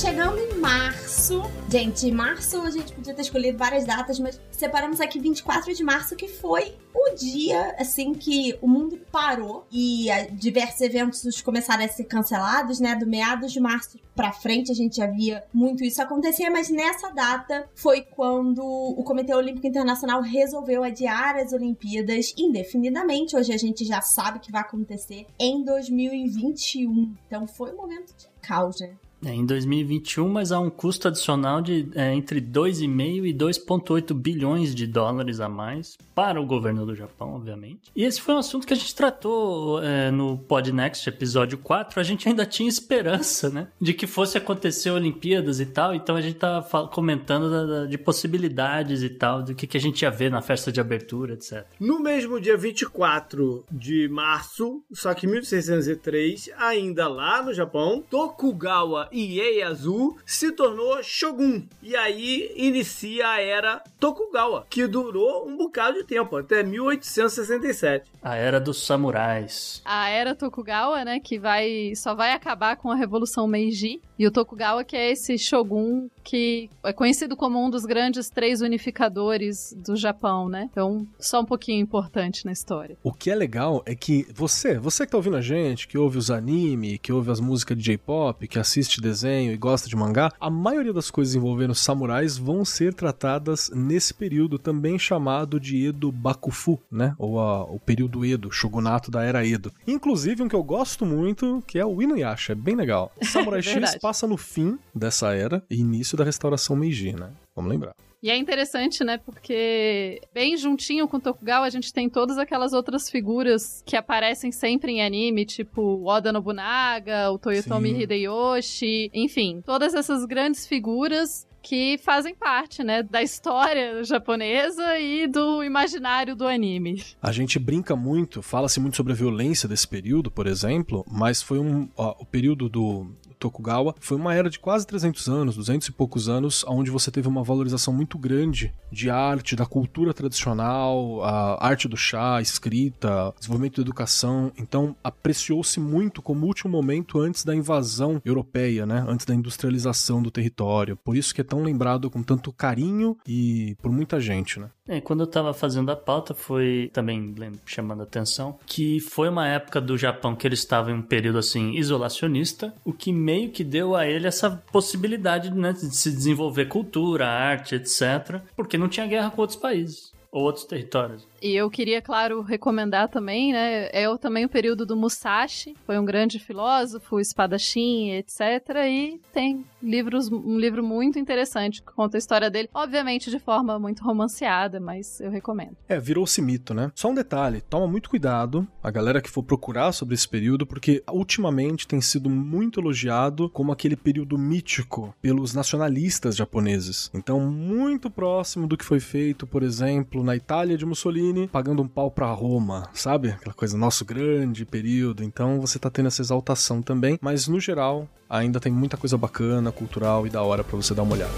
[0.00, 5.20] Chegando em março, gente, março a gente podia ter escolhido várias datas, mas separamos aqui
[5.20, 10.80] 24 de março, que foi o dia, assim, que o mundo parou e uh, diversos
[10.80, 12.96] eventos começaram a ser cancelados, né?
[12.96, 17.10] Do meados de março pra frente a gente já via muito isso acontecer, mas nessa
[17.10, 23.36] data foi quando o Comitê Olímpico Internacional resolveu adiar as Olimpíadas indefinidamente.
[23.36, 27.14] Hoje a gente já sabe que vai acontecer em 2021.
[27.28, 28.96] Então foi um momento de caos, né?
[29.24, 34.74] É, em 2021, mas há um custo adicional de é, entre 2,5 e 2,8 bilhões
[34.74, 37.90] de dólares a mais para o governo do Japão, obviamente.
[37.96, 41.98] E esse foi um assunto que a gente tratou é, no Podnext, episódio 4.
[41.98, 43.68] A gente ainda tinha esperança, né?
[43.80, 45.94] De que fosse acontecer Olimpíadas e tal.
[45.94, 49.80] Então a gente tá comentando da, da, de possibilidades e tal, do que, que a
[49.80, 51.66] gente ia ver na festa de abertura, etc.
[51.80, 60.16] No mesmo dia 24 de março, só que 1603, ainda lá no Japão, Tokugawa Ieyasu
[60.26, 61.66] se tornou shogun.
[61.82, 68.10] E aí inicia a era Tokugawa, que durou um bocado de tempo, até 1867.
[68.22, 69.80] A era dos samurais.
[69.84, 74.00] A era Tokugawa, né, que vai só vai acabar com a Revolução Meiji.
[74.18, 78.62] E o Tokugawa que é esse shogun que é conhecido como um dos grandes três
[78.62, 80.68] unificadores do Japão, né?
[80.70, 82.96] Então, só um pouquinho importante na história.
[83.02, 86.16] O que é legal é que você, você que tá ouvindo a gente, que ouve
[86.16, 90.32] os anime, que ouve as músicas de J-pop, que assiste desenho e gosta de mangá,
[90.40, 96.10] a maioria das coisas envolvendo samurais vão ser tratadas nesse período também chamado de Edo
[96.10, 97.14] Bakufu, né?
[97.18, 99.72] Ou a, o período Edo, shogunato da era Edo.
[99.86, 103.12] Inclusive um que eu gosto muito, que é o Inuyasha, é bem legal.
[103.22, 107.30] Samurai X passa no fim dessa era e início da restauração Meiji, né?
[107.54, 107.94] Vamos lembrar.
[108.24, 109.18] E é interessante, né?
[109.18, 114.92] Porque bem juntinho com Tokugawa, a gente tem todas aquelas outras figuras que aparecem sempre
[114.92, 118.00] em anime, tipo o Oda Nobunaga, o Toyotomi Sim.
[118.00, 125.64] Hideyoshi, enfim, todas essas grandes figuras que fazem parte, né, da história japonesa e do
[125.64, 127.02] imaginário do anime.
[127.22, 131.58] A gente brinca muito, fala-se muito sobre a violência desse período, por exemplo, mas foi
[131.58, 133.06] um ó, o período do
[133.44, 137.28] Tokugawa, foi uma era de quase 300 anos, 200 e poucos anos, onde você teve
[137.28, 143.76] uma valorização muito grande de arte, da cultura tradicional, a arte do chá, escrita, desenvolvimento
[143.76, 144.50] da educação.
[144.56, 149.04] Então, apreciou-se muito como último momento antes da invasão europeia, né?
[149.06, 150.96] Antes da industrialização do território.
[150.96, 154.70] Por isso que é tão lembrado com tanto carinho e por muita gente, né?
[154.88, 159.48] É, quando eu tava fazendo a pauta, foi também chamando a atenção que foi uma
[159.48, 163.64] época do Japão que ele estava em um período assim isolacionista, o que meio que
[163.64, 169.06] deu a ele essa possibilidade né, de se desenvolver cultura, arte, etc., porque não tinha
[169.06, 171.26] guerra com outros países ou outros territórios.
[171.44, 173.90] E eu queria, claro, recomendar também, né?
[173.92, 178.40] É também o período do Musashi, foi um grande filósofo, espadachim, etc.
[178.88, 183.78] E tem livros, um livro muito interessante que conta a história dele, obviamente de forma
[183.78, 185.76] muito romanceada, mas eu recomendo.
[185.86, 186.90] É, virou-se mito, né?
[186.94, 191.02] Só um detalhe, toma muito cuidado, a galera que for procurar sobre esse período, porque
[191.12, 197.10] ultimamente tem sido muito elogiado como aquele período mítico pelos nacionalistas japoneses.
[197.12, 201.82] Então, muito próximo do que foi feito, por exemplo, na Itália de Mussolini Mussolini pagando
[201.82, 203.30] um pau pra Roma, sabe?
[203.30, 205.24] Aquela coisa, nosso grande período.
[205.24, 209.72] Então você tá tendo essa exaltação também, mas no geral ainda tem muita coisa bacana,
[209.72, 211.32] cultural e da hora para você dar uma olhada.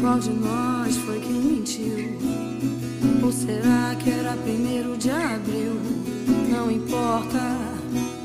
[0.00, 2.18] Qual de nós foi quem mentiu?
[3.22, 5.74] Ou será que era primeiro de abril?
[6.50, 7.40] Não importa,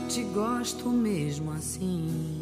[0.07, 2.38] te gosto mesmo assim.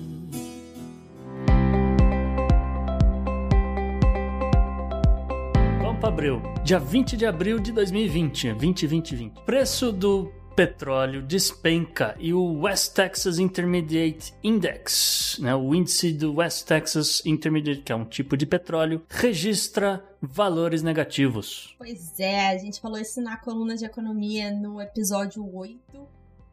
[6.00, 6.42] Para abril.
[6.64, 9.42] Dia 20 de abril de 2020, 2020.
[9.46, 16.68] Preço do petróleo despenca e o West Texas Intermediate Index, né, o índice do West
[16.68, 21.76] Texas Intermediate, que é um tipo de petróleo, registra valores negativos.
[21.78, 25.80] Pois é, a gente falou isso na coluna de economia no episódio 8.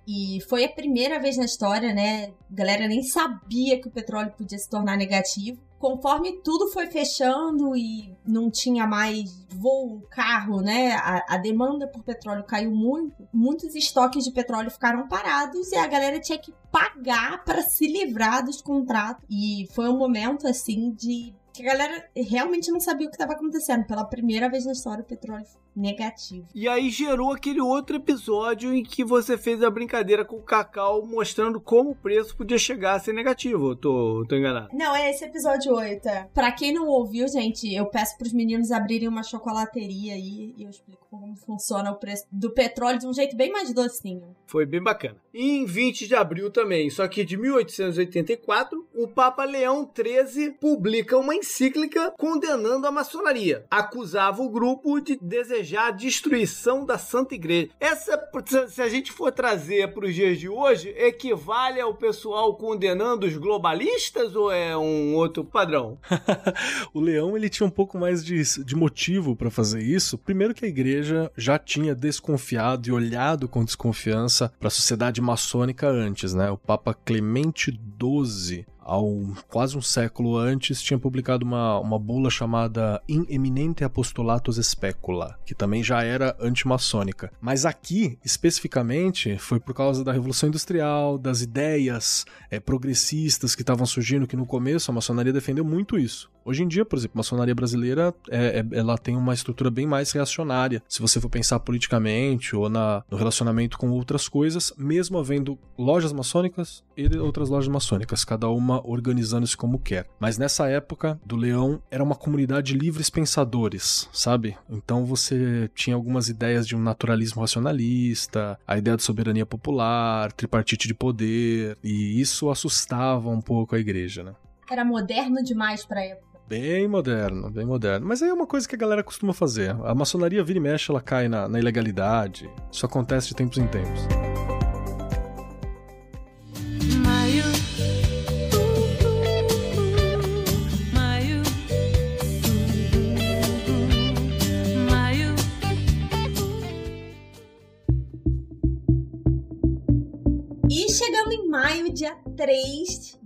[0.06, 2.26] E foi a primeira vez na história, né?
[2.26, 7.76] A galera nem sabia que o petróleo podia se tornar negativo conforme tudo foi fechando
[7.76, 10.94] e não tinha mais voo, carro, né?
[10.94, 13.28] A, a, demanda por petróleo caiu muito.
[13.30, 18.42] Muitos estoques de petróleo ficaram parados e a galera tinha que pagar para se livrar
[18.42, 19.22] dos contratos.
[19.28, 23.34] E foi um momento assim de que a galera realmente não sabia o que estava
[23.34, 23.84] acontecendo.
[23.84, 26.46] Pela primeira vez na história, o petróleo negativo.
[26.54, 31.04] E aí gerou aquele outro episódio em que você fez a brincadeira com o Cacau
[31.04, 33.72] mostrando como o preço podia chegar a ser negativo.
[33.72, 34.68] Eu tô, tô enganado.
[34.72, 36.08] Não, é esse episódio 8.
[36.08, 36.28] É.
[36.32, 40.70] Pra quem não ouviu, gente, eu peço pros meninos abrirem uma chocolateria aí e eu
[40.70, 44.34] explico como funciona o preço do petróleo de um jeito bem mais docinho.
[44.46, 45.16] Foi bem bacana.
[45.32, 51.16] E em 20 de abril também, só que de 1884, o Papa Leão XIII publica
[51.16, 53.64] uma encíclica condenando a maçonaria.
[53.70, 57.70] Acusava o grupo de desejar desejar a destruição da Santa Igreja.
[57.80, 58.20] Essa,
[58.68, 63.36] se a gente for trazer para os dias de hoje, equivale ao pessoal condenando os
[63.36, 65.98] globalistas ou é um outro padrão?
[66.92, 70.18] o Leão ele tinha um pouco mais de, de motivo para fazer isso.
[70.18, 75.88] Primeiro que a igreja já tinha desconfiado e olhado com desconfiança para a sociedade maçônica
[75.88, 76.50] antes, né?
[76.50, 83.02] O Papa Clemente XII ao quase um século antes, tinha publicado uma, uma bula chamada
[83.08, 87.32] In Eminente Apostolatus Specula, que também já era antimaçônica.
[87.40, 93.86] Mas aqui, especificamente, foi por causa da Revolução Industrial, das ideias é, progressistas que estavam
[93.86, 96.30] surgindo, que no começo a maçonaria defendeu muito isso.
[96.44, 99.86] Hoje em dia, por exemplo, a maçonaria brasileira é, é, ela tem uma estrutura bem
[99.86, 100.82] mais reacionária.
[100.86, 106.12] Se você for pensar politicamente ou na, no relacionamento com outras coisas, mesmo havendo lojas
[106.12, 110.06] maçônicas e outras lojas maçônicas, cada uma organizando-se como quer.
[110.18, 114.56] Mas nessa época do Leão era uma comunidade de livres pensadores, sabe?
[114.68, 120.88] Então você tinha algumas ideias de um naturalismo racionalista, a ideia de soberania popular, tripartite
[120.88, 124.34] de poder, e isso assustava um pouco a igreja, né?
[124.70, 126.34] Era moderno demais pra época.
[126.46, 128.06] Bem moderno, bem moderno.
[128.06, 129.70] Mas aí é uma coisa que a galera costuma fazer.
[129.82, 132.50] A maçonaria vira e mexe, ela cai na, na ilegalidade.
[132.70, 134.06] Isso acontece de tempos em tempos.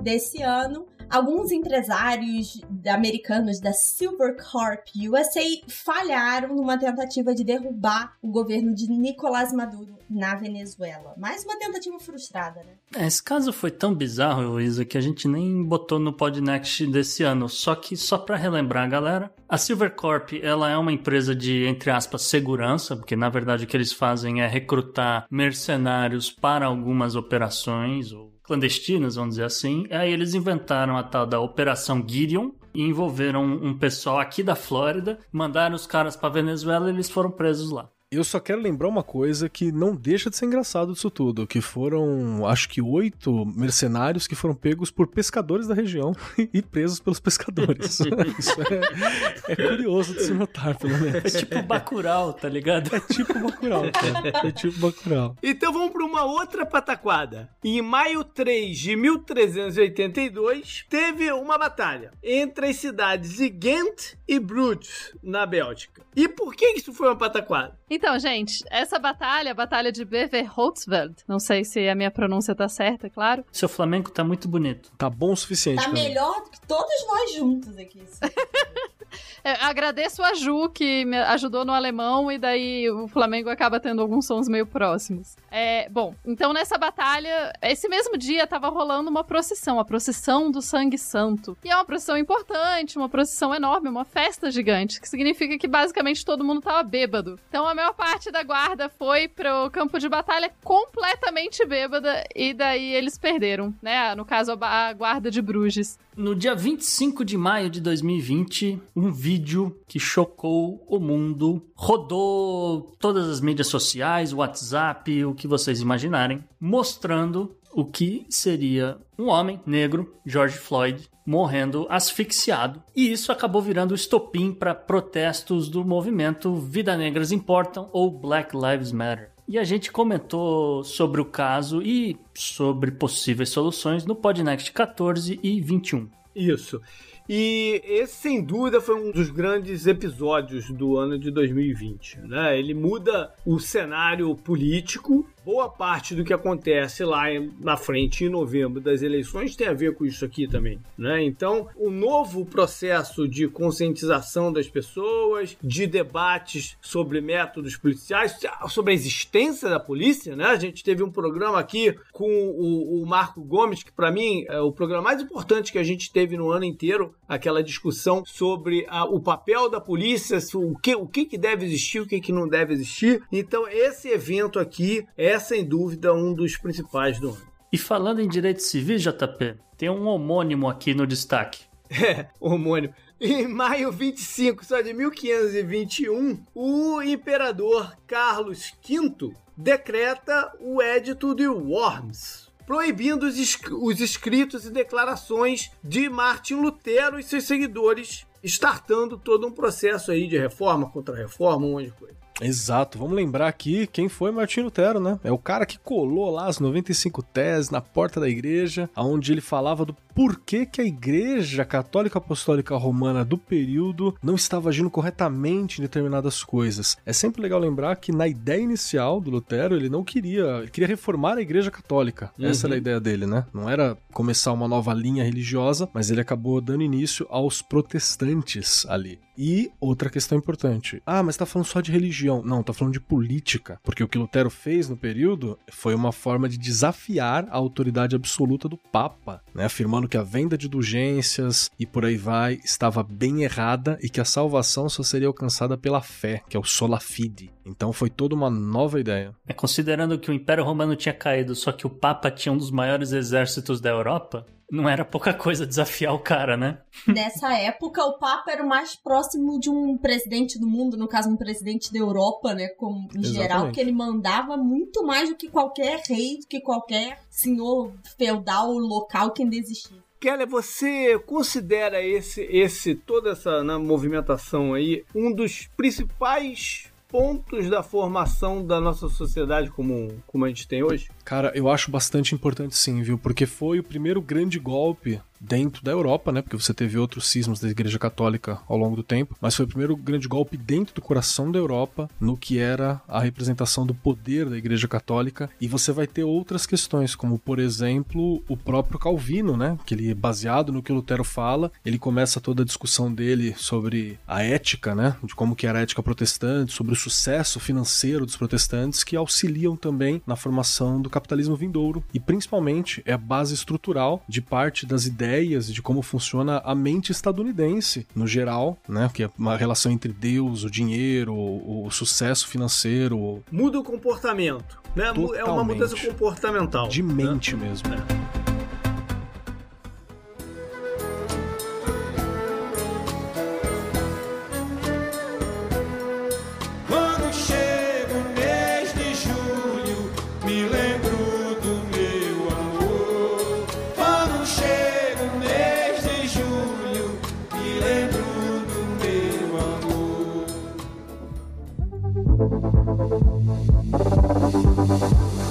[0.08, 8.30] Desse ano, alguns empresários americanos da Silver Corp USA falharam numa tentativa de derrubar o
[8.30, 11.12] governo de Nicolás Maduro na Venezuela.
[11.18, 12.72] Mais uma tentativa frustrada, né?
[12.96, 17.22] É, esse caso foi tão bizarro, Luísa, que a gente nem botou no Podnext desse
[17.22, 17.50] ano.
[17.50, 21.66] Só que, só para relembrar a galera, a Silver Corp ela é uma empresa de,
[21.66, 27.14] entre aspas, segurança, porque na verdade o que eles fazem é recrutar mercenários para algumas
[27.14, 29.86] operações, ou clandestinas, vamos dizer assim.
[29.90, 35.18] Aí eles inventaram a tal da Operação Gideon e envolveram um pessoal aqui da Flórida,
[35.30, 37.90] mandaram os caras para Venezuela e eles foram presos lá.
[38.10, 41.60] Eu só quero lembrar uma coisa que não deixa de ser engraçado disso tudo, que
[41.60, 47.20] foram, acho que oito mercenários que foram pegos por pescadores da região e presos pelos
[47.20, 48.00] pescadores.
[48.38, 51.22] Isso é, é, curioso de se notar, pelo menos.
[51.22, 52.96] É tipo Bacurau, tá ligado?
[52.96, 54.48] É tipo Bacurau, cara.
[54.48, 55.36] É tipo Bacurau.
[55.42, 57.50] Então vamos para uma outra pataquada.
[57.62, 65.14] Em maio 3 de 1382, teve uma batalha entre as cidades de Ghent e Bruges,
[65.22, 66.08] na Bélgica.
[66.16, 67.78] E por que isso foi uma pataquada?
[67.98, 72.68] Então, gente, essa batalha, a batalha de Beverholzveld, não sei se a minha pronúncia tá
[72.68, 73.44] certa, claro.
[73.50, 74.92] Seu Flamengo tá muito bonito.
[74.96, 75.82] Tá bom o suficiente.
[75.82, 78.00] Tá melhor do que todos nós juntos aqui.
[79.44, 84.02] É, agradeço a Ju, que me ajudou no alemão, e daí o Flamengo acaba tendo
[84.02, 85.36] alguns sons meio próximos.
[85.50, 90.60] É, bom, então nessa batalha, esse mesmo dia tava rolando uma procissão, a procissão do
[90.60, 91.56] Sangue Santo.
[91.64, 96.24] E é uma procissão importante, uma procissão enorme, uma festa gigante, que significa que basicamente
[96.24, 97.38] todo mundo tava bêbado.
[97.48, 102.92] Então a maior parte da guarda foi pro campo de batalha completamente bêbada, e daí
[102.94, 104.14] eles perderam, né?
[104.14, 105.98] No caso, a guarda de Bruges.
[106.16, 113.28] No dia 25 de maio de 2020, um vídeo que chocou o mundo rodou todas
[113.28, 120.12] as mídias sociais, WhatsApp, o que vocês imaginarem, mostrando o que seria um homem negro,
[120.26, 122.82] George Floyd, morrendo asfixiado.
[122.96, 128.90] E isso acabou virando estopim para protestos do movimento Vida Negras Importam ou Black Lives
[128.90, 129.30] Matter.
[129.46, 135.60] E a gente comentou sobre o caso e sobre possíveis soluções no Podnext 14 e
[135.60, 136.08] 21.
[136.34, 136.80] Isso.
[137.28, 142.20] E esse, sem dúvida, foi um dos grandes episódios do ano de 2020.
[142.20, 142.58] Né?
[142.58, 145.28] Ele muda o cenário político.
[145.48, 147.22] Boa parte do que acontece lá
[147.58, 150.78] na frente, em novembro, das eleições, tem a ver com isso aqui também.
[150.98, 151.24] Né?
[151.24, 158.38] Então, o novo processo de conscientização das pessoas, de debates sobre métodos policiais,
[158.68, 160.36] sobre a existência da polícia.
[160.36, 160.44] Né?
[160.44, 164.60] A gente teve um programa aqui com o, o Marco Gomes, que para mim é
[164.60, 169.06] o programa mais importante que a gente teve no ano inteiro aquela discussão sobre a,
[169.06, 172.46] o papel da polícia, o que, o que, que deve existir, o que, que não
[172.46, 173.22] deve existir.
[173.32, 177.48] Então, esse evento aqui é, sem dúvida, um dos principais do ano.
[177.72, 181.66] E falando em direitos civis, JP, tem um homônimo aqui no destaque.
[181.90, 182.92] É, homônimo.
[183.18, 192.48] Em maio 25 só de 1521, o imperador Carlos V decreta o Edito de Worms,
[192.66, 199.50] proibindo os, os escritos e declarações de Martin Lutero e seus seguidores, startando todo um
[199.50, 202.16] processo aí de reforma contra reforma, um monte de coisa.
[202.40, 205.18] Exato, vamos lembrar aqui quem foi Martinho Lutero, né?
[205.24, 209.40] É o cara que colou lá as 95 teses na porta da igreja, onde ele
[209.40, 215.78] falava do porquê que a igreja católica apostólica romana do período não estava agindo corretamente
[215.78, 216.96] em determinadas coisas.
[217.06, 220.88] É sempre legal lembrar que na ideia inicial do Lutero, ele não queria, ele queria
[220.88, 222.32] reformar a igreja católica.
[222.36, 222.46] Uhum.
[222.46, 223.46] Essa era a ideia dele, né?
[223.54, 229.20] Não era começar uma nova linha religiosa, mas ele acabou dando início aos protestantes ali.
[229.40, 231.00] E outra questão importante.
[231.06, 232.27] Ah, mas tá falando só de religião.
[232.28, 233.78] Não, tá falando de política.
[233.82, 238.68] Porque o que Lutero fez no período foi uma forma de desafiar a autoridade absoluta
[238.68, 239.64] do Papa, né?
[239.64, 244.20] Afirmando que a venda de indulgências e por aí vai estava bem errada e que
[244.20, 247.50] a salvação só seria alcançada pela fé, que é o sola fide.
[247.64, 249.34] Então foi toda uma nova ideia.
[249.46, 252.70] É, considerando que o Império Romano tinha caído, só que o Papa tinha um dos
[252.70, 256.78] maiores exércitos da Europa, não era pouca coisa desafiar o cara, né?
[257.06, 261.30] Nessa época, o Papa era o mais próximo de um presidente do mundo, no caso,
[261.30, 262.68] um presidente da Europa, né?
[262.68, 263.32] Como, em Exatamente.
[263.32, 268.72] geral, que ele mandava muito mais do que qualquer rei, do que qualquer senhor feudal
[268.72, 269.96] local que ainda existia.
[270.20, 277.82] Kelly, você considera esse, esse toda essa né, movimentação aí um dos principais pontos da
[277.82, 281.08] formação da nossa sociedade como, como a gente tem hoje?
[281.24, 283.18] Cara, eu acho bastante importante sim, viu?
[283.18, 286.42] Porque foi o primeiro grande golpe dentro da Europa, né?
[286.42, 289.68] Porque você teve outros cismos da Igreja Católica ao longo do tempo, mas foi o
[289.68, 294.48] primeiro grande golpe dentro do coração da Europa no que era a representação do poder
[294.48, 295.50] da Igreja Católica.
[295.60, 299.78] E você vai ter outras questões, como por exemplo o próprio Calvino, né?
[299.86, 304.42] Que ele baseado no que Lutero fala, ele começa toda a discussão dele sobre a
[304.42, 305.16] ética, né?
[305.22, 309.76] De como que era a ética protestante, sobre o sucesso financeiro dos protestantes que auxiliam
[309.76, 315.06] também na formação do capitalismo vindouro e principalmente é a base estrutural de parte das
[315.06, 315.27] ideias
[315.72, 319.10] de como funciona a mente estadunidense no geral, né?
[319.12, 324.80] Que é uma relação entre Deus, o dinheiro, o, o sucesso financeiro, Muda o comportamento,
[324.94, 325.12] né?
[325.36, 326.06] É uma mudança Totalmente.
[326.06, 326.88] comportamental.
[326.88, 327.14] de né?
[327.14, 327.88] mente mesmo.
[327.88, 328.37] Quando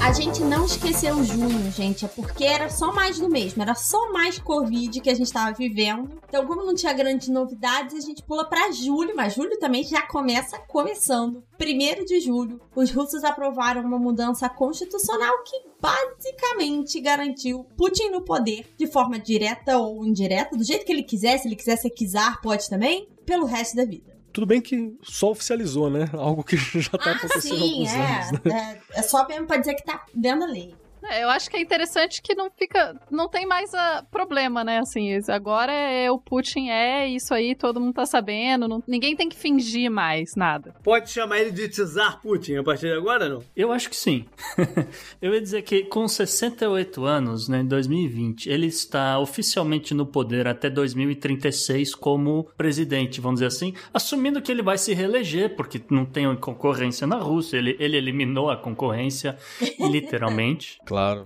[0.01, 4.09] A gente não esqueceu junho, gente, é porque era só mais do mesmo, era só
[4.11, 6.09] mais Covid que a gente tava vivendo.
[6.27, 10.01] Então, como não tinha grandes novidades, a gente pula pra julho, mas julho também já
[10.01, 11.43] começa começando.
[11.57, 18.65] Primeiro de julho, os russos aprovaram uma mudança constitucional que basicamente garantiu Putin no poder
[18.77, 21.91] de forma direta ou indireta, do jeito que ele quiser, se ele quiser ser
[22.41, 24.16] pode também, pelo resto da vida.
[24.37, 26.07] Tudo bem que só oficializou, né?
[26.13, 28.81] Algo que já tá ah, acontecendo há sim, alguns anos, é, né?
[28.91, 28.99] é.
[28.99, 30.75] É só mesmo pra dizer que tá dentro da lei.
[31.03, 32.95] É, Eu acho que é interessante que não fica.
[33.11, 34.79] Não tem mais a problema, né?
[34.79, 38.67] Assim, agora é o Putin é isso aí, todo mundo tá sabendo.
[38.67, 40.75] não- ninguém tem que fingir mais nada.
[40.83, 43.43] Pode chamar ele de Tsar Putin a partir de agora, não?
[43.55, 44.25] Eu acho que sim.
[45.21, 50.47] Eu ia dizer que com 68 anos, né, em 2020, ele está oficialmente no poder
[50.47, 56.05] até 2036 como presidente, vamos dizer assim, assumindo que ele vai se reeleger, porque não
[56.05, 59.37] tem concorrência na Rússia, ele, ele eliminou a concorrência,
[59.79, 60.79] literalmente.
[60.87, 61.25] Claro.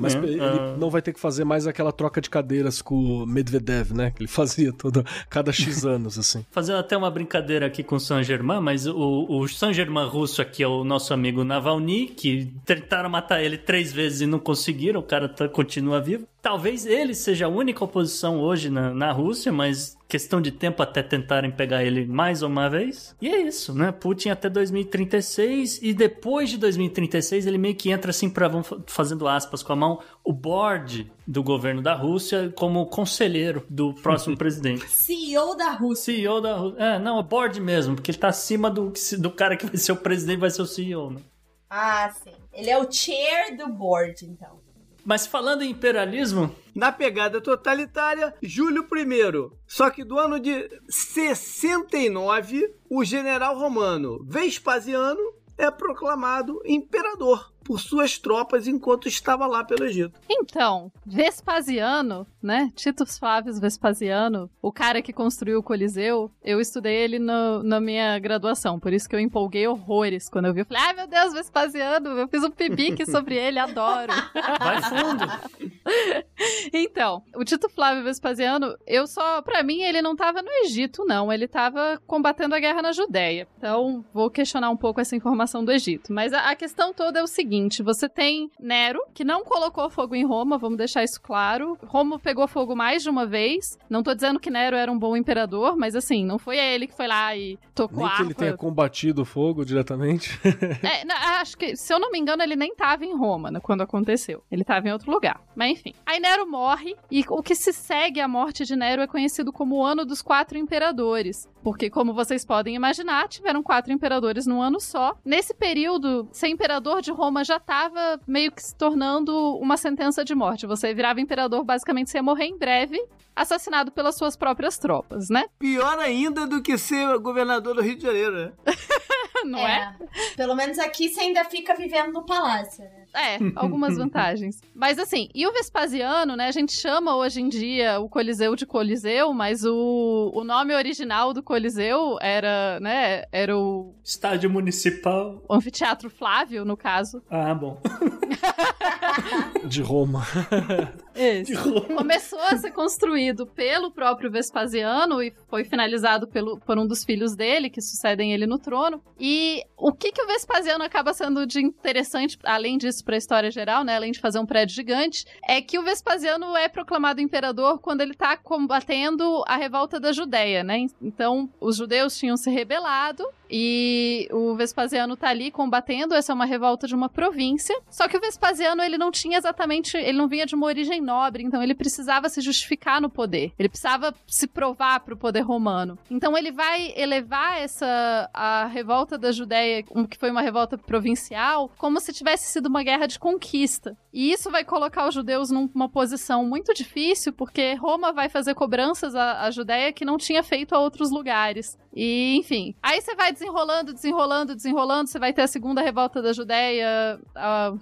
[0.00, 0.76] Mas É, ele ah.
[0.78, 4.12] não vai ter que fazer mais aquela troca de cadeiras com o Medvedev, né?
[4.12, 6.46] Que ele fazia toda, cada X anos, assim.
[6.52, 10.68] Fazendo até uma brincadeira aqui com o Saint-Germain, mas o, o Saint-Germain russo aqui é
[10.68, 15.28] o nosso amigo Navalny, que tentaram matar ele três vezes e não conseguiram, o cara
[15.28, 16.28] tá- continua vivo.
[16.40, 21.02] Talvez ele seja a única oposição hoje na, na Rússia, mas questão de tempo até
[21.02, 23.14] tentarem pegar ele mais uma vez.
[23.20, 23.90] E é isso, né?
[23.90, 28.48] Putin até 2036 e depois de 2036 ele meio que entra assim para
[28.86, 34.36] fazendo aspas com a mão o board do governo da Rússia como conselheiro do próximo
[34.38, 34.88] presidente.
[34.88, 36.14] CEO da Rússia.
[36.14, 36.82] CEO da Rússia.
[36.82, 39.92] É, não, é board mesmo, porque ele tá acima do, do cara que vai ser
[39.92, 41.20] o presidente, vai ser o CEO, né?
[41.68, 42.32] Ah, sim.
[42.52, 44.67] Ele é o chair do board, então.
[45.08, 49.50] Mas falando em imperialismo, Na pegada totalitária, Júlio I.
[49.66, 55.18] Só que do ano de 69, o general romano Vespasiano
[55.56, 60.18] é proclamado imperador por suas tropas enquanto estava lá pelo Egito.
[60.26, 62.72] Então, Vespasiano, né?
[62.74, 68.18] Titus Flavius Vespasiano, o cara que construiu o Coliseu, eu estudei ele no- na minha
[68.18, 70.60] graduação, por isso que eu empolguei horrores quando eu vi.
[70.60, 74.12] Eu falei, ai meu Deus, Vespasiano, eu fiz um pibique sobre ele, adoro.
[74.58, 75.24] vai fundo.
[76.72, 81.32] Então, o Tito Flávio Vespasiano, eu só, Pra mim, ele não tava no Egito, não.
[81.32, 83.48] Ele tava combatendo a guerra na Judéia.
[83.56, 86.12] Então, vou questionar um pouco essa informação do Egito.
[86.12, 87.48] Mas a, a questão toda é o seguinte:
[87.82, 91.76] você tem Nero, que não colocou fogo em Roma, vamos deixar isso claro.
[91.86, 93.78] Roma pegou fogo mais de uma vez.
[93.90, 96.94] Não tô dizendo que Nero era um bom imperador, mas assim, não foi ele que
[96.96, 100.38] foi lá e tocou Nem que ele tenha combatido o fogo diretamente.
[100.82, 103.60] É, na- acho que, se eu não me engano, ele nem tava em Roma né,
[103.60, 104.42] quando aconteceu.
[104.50, 105.40] Ele tava em outro lugar.
[105.56, 105.92] Mas enfim.
[106.06, 109.76] Aí Nero morre, e o que se segue à morte de Nero é conhecido como
[109.76, 111.48] o ano dos quatro imperadores.
[111.62, 115.16] Porque, como vocês podem imaginar, tiveram quatro imperadores num ano só.
[115.24, 120.34] Nesse período, ser imperador de Roma já tava meio que se tornando uma sentença de
[120.34, 120.66] morte.
[120.66, 123.02] Você virava imperador, basicamente, você ia morrer em breve,
[123.34, 125.46] assassinado pelas suas próprias tropas, né?
[125.58, 128.52] Pior ainda do que ser governador do Rio de Janeiro, né?
[129.44, 129.96] Não é?
[130.36, 132.97] Pelo menos aqui você ainda fica vivendo no palácio, né?
[133.18, 134.60] É, algumas vantagens.
[134.74, 136.46] Mas assim, e o Vespasiano, né?
[136.46, 141.34] A gente chama hoje em dia o Coliseu de Coliseu, mas o, o nome original
[141.34, 143.24] do Coliseu era, né?
[143.32, 145.42] Era o Estádio Municipal.
[145.50, 147.22] Anfiteatro Flávio, no caso.
[147.28, 147.80] Ah, bom.
[149.66, 150.22] De Roma.
[151.14, 151.52] Esse.
[151.96, 157.34] Começou a ser construído pelo próprio Vespasiano e foi finalizado pelo, por um dos filhos
[157.34, 159.02] dele, que sucedem ele no trono.
[159.18, 163.50] E o que, que o Vespasiano acaba sendo de interessante, além disso, para a história
[163.50, 163.96] geral, né?
[163.96, 168.12] Além de fazer um prédio gigante, é que o Vespasiano é proclamado imperador quando ele
[168.12, 170.84] tá combatendo a revolta da Judéia, né?
[171.00, 176.44] Então, os judeus tinham se rebelado e o Vespasiano tá ali combatendo, essa é uma
[176.44, 177.78] revolta de uma província.
[177.90, 181.42] Só que o Vespasiano, ele não tinha exatamente, ele não vinha de uma origem nobre,
[181.42, 183.52] então ele precisava se justificar no poder.
[183.58, 185.98] Ele precisava se provar pro poder romano.
[186.10, 192.00] Então ele vai elevar essa a revolta da Judéia, que foi uma revolta provincial, como
[192.00, 193.96] se tivesse sido uma guerra de conquista.
[194.12, 199.14] E isso vai colocar os judeus numa posição muito difícil, porque Roma vai fazer cobranças
[199.14, 201.78] à, à Judéia que não tinha feito a outros lugares.
[201.94, 202.74] E, enfim.
[202.82, 205.08] Aí você vai desenrolando, desenrolando, desenrolando.
[205.08, 207.74] Você vai ter a segunda revolta da Judéia ah,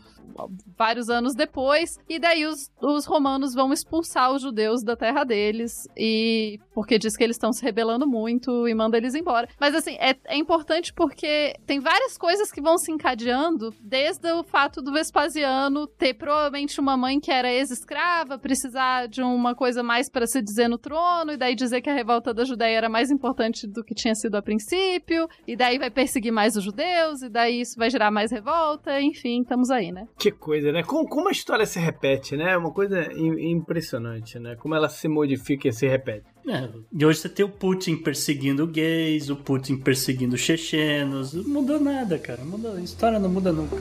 [0.76, 1.98] vários anos depois.
[2.08, 5.88] E daí os, os romanos vão expulsar os judeus da terra deles.
[5.96, 9.48] E porque diz que eles estão se rebelando muito e manda eles embora.
[9.58, 14.44] Mas assim, é, é importante porque tem várias coisas que vão se encadeando, desde o
[14.44, 20.10] fato do Vespasiano ter provavelmente uma mãe que era ex-escrava, precisar de uma coisa mais
[20.10, 23.10] para se dizer no trono, e daí dizer que a revolta da Judéia era mais
[23.10, 27.28] importante do que tinha sido a princípio, e daí vai perseguir mais os judeus, e
[27.28, 30.06] daí isso vai gerar mais revolta, enfim, estamos aí, né?
[30.26, 30.82] Que coisa, né?
[30.82, 32.50] Como, como a história se repete, né?
[32.54, 34.56] É uma coisa im- impressionante, né?
[34.56, 36.26] Como ela se modifica e se repete.
[36.48, 41.32] É, e hoje você tem o Putin perseguindo gays, o Putin perseguindo chechenos.
[41.32, 42.44] Não mudou nada, cara.
[42.44, 43.76] Mudou, a história não muda nunca.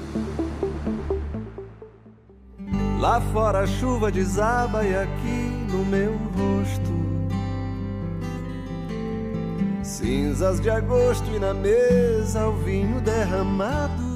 [2.99, 6.93] Lá fora a chuva desaba e aqui no meu rosto
[9.81, 14.14] Cinzas de agosto e na mesa o vinho derramado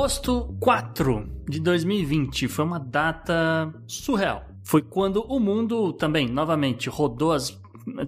[0.00, 4.46] Agosto 4 de 2020 foi uma data surreal.
[4.64, 7.60] Foi quando o mundo também, novamente, rodou as,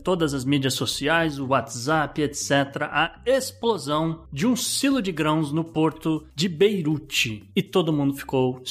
[0.03, 2.84] todas as mídias sociais, o WhatsApp, etc.
[2.90, 7.51] A explosão de um silo de grãos no porto de Beirute.
[7.55, 8.62] E todo mundo ficou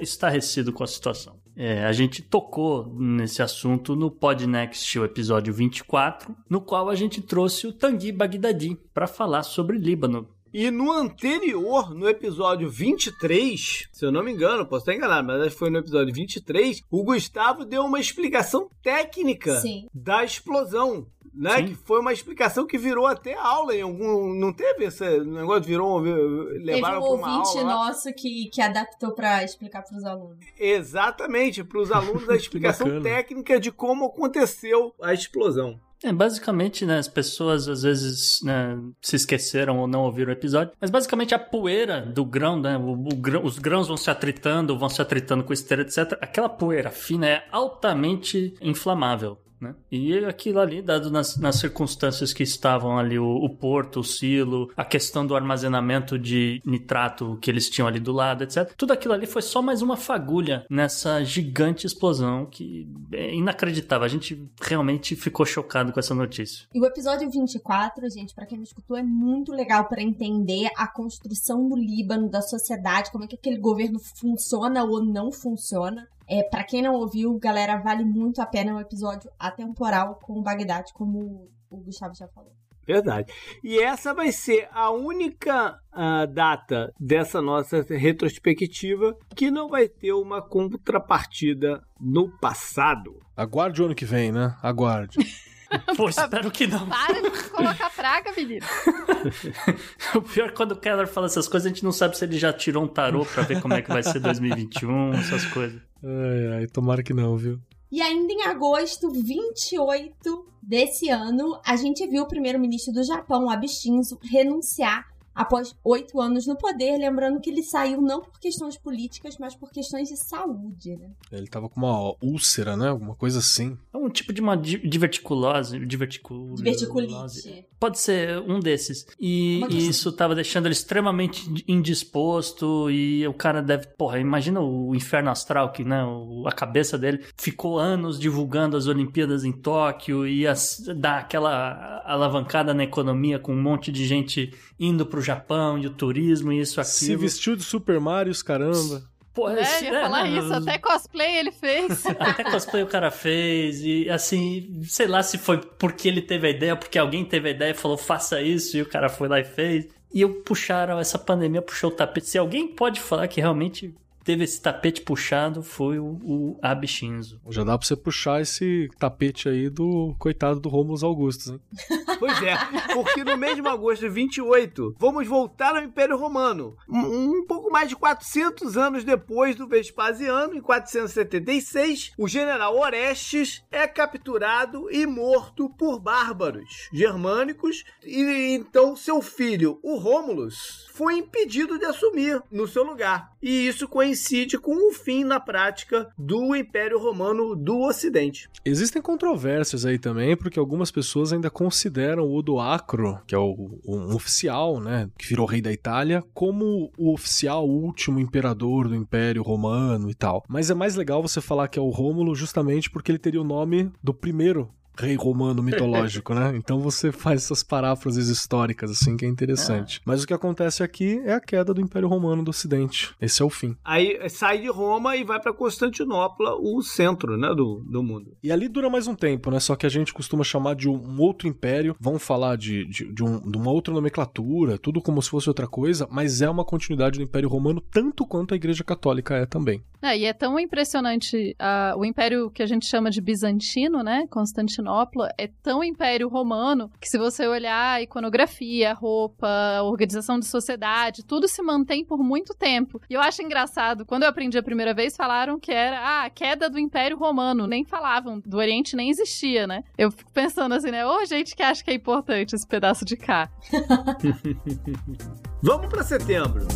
[0.00, 1.36] estarrecido com a situação.
[1.54, 7.20] É, a gente tocou nesse assunto no Podnext, o episódio 24, no qual a gente
[7.20, 10.26] trouxe o Tanguy Bagdadi para falar sobre Líbano.
[10.52, 15.40] E no anterior, no episódio 23, se eu não me engano, posso estar enganado, mas
[15.40, 19.88] acho que foi no episódio 23, o Gustavo deu uma explicação técnica Sim.
[19.94, 21.06] da explosão.
[21.34, 21.56] Né?
[21.56, 21.66] Sim.
[21.68, 24.34] Que foi uma explicação que virou até aula em algum.
[24.34, 25.62] Não teve esse negócio?
[25.62, 26.02] Virou.
[26.02, 27.62] Teve Levaram um pra uma ouvinte aula.
[27.62, 27.86] lá.
[27.86, 30.36] nosso que, que adaptou pra explicar pros alunos.
[30.58, 35.80] Exatamente, para os alunos a explicação técnica de como aconteceu a explosão.
[36.04, 40.72] É, basicamente, né, as pessoas às vezes né, se esqueceram ou não ouviram o episódio,
[40.80, 44.76] mas basicamente a poeira do grão, né, o- o grão- os grãos vão se atritando,
[44.78, 46.18] vão se atritando com esteira, etc.
[46.20, 49.38] Aquela poeira fina é altamente inflamável.
[49.62, 49.76] Né?
[49.92, 54.68] E aquilo ali, dado nas, nas circunstâncias que estavam ali, o, o porto, o silo,
[54.76, 58.72] a questão do armazenamento de nitrato que eles tinham ali do lado, etc.
[58.76, 64.04] Tudo aquilo ali foi só mais uma fagulha nessa gigante explosão que é inacreditável.
[64.04, 66.66] A gente realmente ficou chocado com essa notícia.
[66.74, 70.88] E o episódio 24, gente, pra quem não escutou, é muito legal pra entender a
[70.88, 76.08] construção do Líbano, da sociedade, como é que aquele governo funciona ou não funciona.
[76.32, 80.42] É, para quem não ouviu, galera, vale muito a pena um episódio atemporal com o
[80.42, 82.50] Bagdad, como o Gustavo já falou.
[82.86, 83.30] Verdade.
[83.62, 90.14] E essa vai ser a única ah, data dessa nossa retrospectiva que não vai ter
[90.14, 93.20] uma contrapartida no passado.
[93.36, 94.56] Aguarde o ano que vem, né?
[94.62, 95.18] Aguarde.
[95.96, 96.88] Pô, espero que não.
[96.88, 98.66] Para de colocar praga, menino.
[100.16, 102.38] O pior é quando o Keller fala essas coisas, a gente não sabe se ele
[102.38, 105.91] já tirou um tarô pra ver como é que vai ser 2021, essas coisas.
[106.04, 107.60] Ai, ai, tomara que não, viu?
[107.90, 113.68] E ainda em agosto 28 desse ano, a gente viu o primeiro-ministro do Japão, Abe
[113.68, 119.36] Shinzo, renunciar após oito anos no poder, lembrando que ele saiu não por questões políticas,
[119.38, 121.10] mas por questões de saúde, né?
[121.30, 122.88] Ele tava com uma úlcera, né?
[122.88, 123.76] Alguma coisa assim.
[123.92, 126.62] É um tipo de uma di- diverticulose, diverticulose.
[126.62, 127.66] Diverticulite.
[127.80, 129.06] Pode ser um desses.
[129.18, 129.78] E, questão.
[129.78, 132.90] isso tava deixando ele extremamente indisposto.
[132.90, 133.86] E o cara deve.
[133.96, 136.02] Porra, imagina o inferno astral, que, né?
[136.46, 140.26] a cabeça dele ficou anos divulgando as Olimpíadas em Tóquio.
[140.26, 144.52] E as- dar aquela alavancada na economia com um monte de gente
[144.84, 147.20] indo pro Japão e o turismo e isso, Se aquilo.
[147.20, 149.02] vestiu de Super Mario, os caramba.
[149.32, 152.04] Pô, É, ia falar né, isso, até cosplay ele fez.
[152.20, 156.50] Até cosplay o cara fez, e assim, sei lá se foi porque ele teve a
[156.50, 159.40] ideia, porque alguém teve a ideia e falou faça isso, e o cara foi lá
[159.40, 159.88] e fez.
[160.12, 162.28] E eu puxaram, essa pandemia puxou o tapete.
[162.28, 163.94] Se alguém pode falar que realmente
[164.24, 167.40] teve esse tapete puxado, foi o, o Abe Shinzo.
[167.50, 171.60] Já dá pra você puxar esse tapete aí do coitado do Romulus Augustus, hein?
[172.18, 172.56] Pois é,
[172.94, 176.76] porque no mês de agosto de 28, vamos voltar ao Império Romano.
[176.88, 183.64] Um, um pouco mais de 400 anos depois do Vespasiano, em 476, o general Orestes
[183.72, 191.76] é capturado e morto por bárbaros germânicos e então seu filho, o Rômulus, foi impedido
[191.76, 193.32] de assumir no seu lugar.
[193.42, 194.11] E isso coincide
[194.58, 198.48] com o fim na prática do Império Romano do Ocidente.
[198.64, 204.14] Existem controvérsias aí também, porque algumas pessoas ainda consideram o Odoacro, que é o, um
[204.14, 210.10] oficial, né, que virou rei da Itália, como o oficial último imperador do Império Romano
[210.10, 210.44] e tal.
[210.48, 213.44] Mas é mais legal você falar que é o Rômulo justamente porque ele teria o
[213.44, 216.52] nome do primeiro rei romano mitológico, né?
[216.62, 220.00] Então você faz essas paráfrases históricas, assim, que é interessante.
[220.04, 223.14] Mas o que acontece aqui é a queda do Império Romano do Ocidente.
[223.20, 223.76] Esse é o fim.
[223.84, 228.36] Aí sai de Roma e vai para Constantinopla, o centro né, do, do mundo.
[228.42, 229.58] E ali dura mais um tempo, né?
[229.60, 231.96] Só que a gente costuma chamar de um outro império.
[232.00, 235.66] Vamos falar de, de, de, um- de uma outra nomenclatura, tudo como se fosse outra
[235.66, 239.82] coisa, mas é uma continuidade do Império Romano, tanto quanto a Igreja Católica é também.
[240.02, 244.26] É, e é tão impressionante ah, o império que a gente chama de bizantino, né?
[244.28, 250.40] Constantinopla, é tão império romano que se você olhar a iconografia, a roupa, a organização
[250.40, 253.00] de sociedade, tudo se mantém por muito tempo.
[253.08, 256.30] E eu acho engraçado, quando eu aprendi a primeira vez, falaram que era ah, a
[256.30, 257.68] queda do império romano.
[257.68, 259.84] Nem falavam, do Oriente nem existia, né?
[259.96, 261.06] Eu fico pensando assim, né?
[261.06, 263.48] Ô, gente que acha que é importante esse pedaço de cá.
[265.62, 266.66] Vamos para setembro.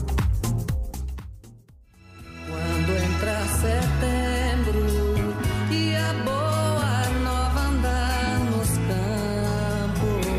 [2.87, 4.87] Quando entrar setembro
[5.73, 8.79] e a boa nova andar nos
[9.99, 10.31] campos.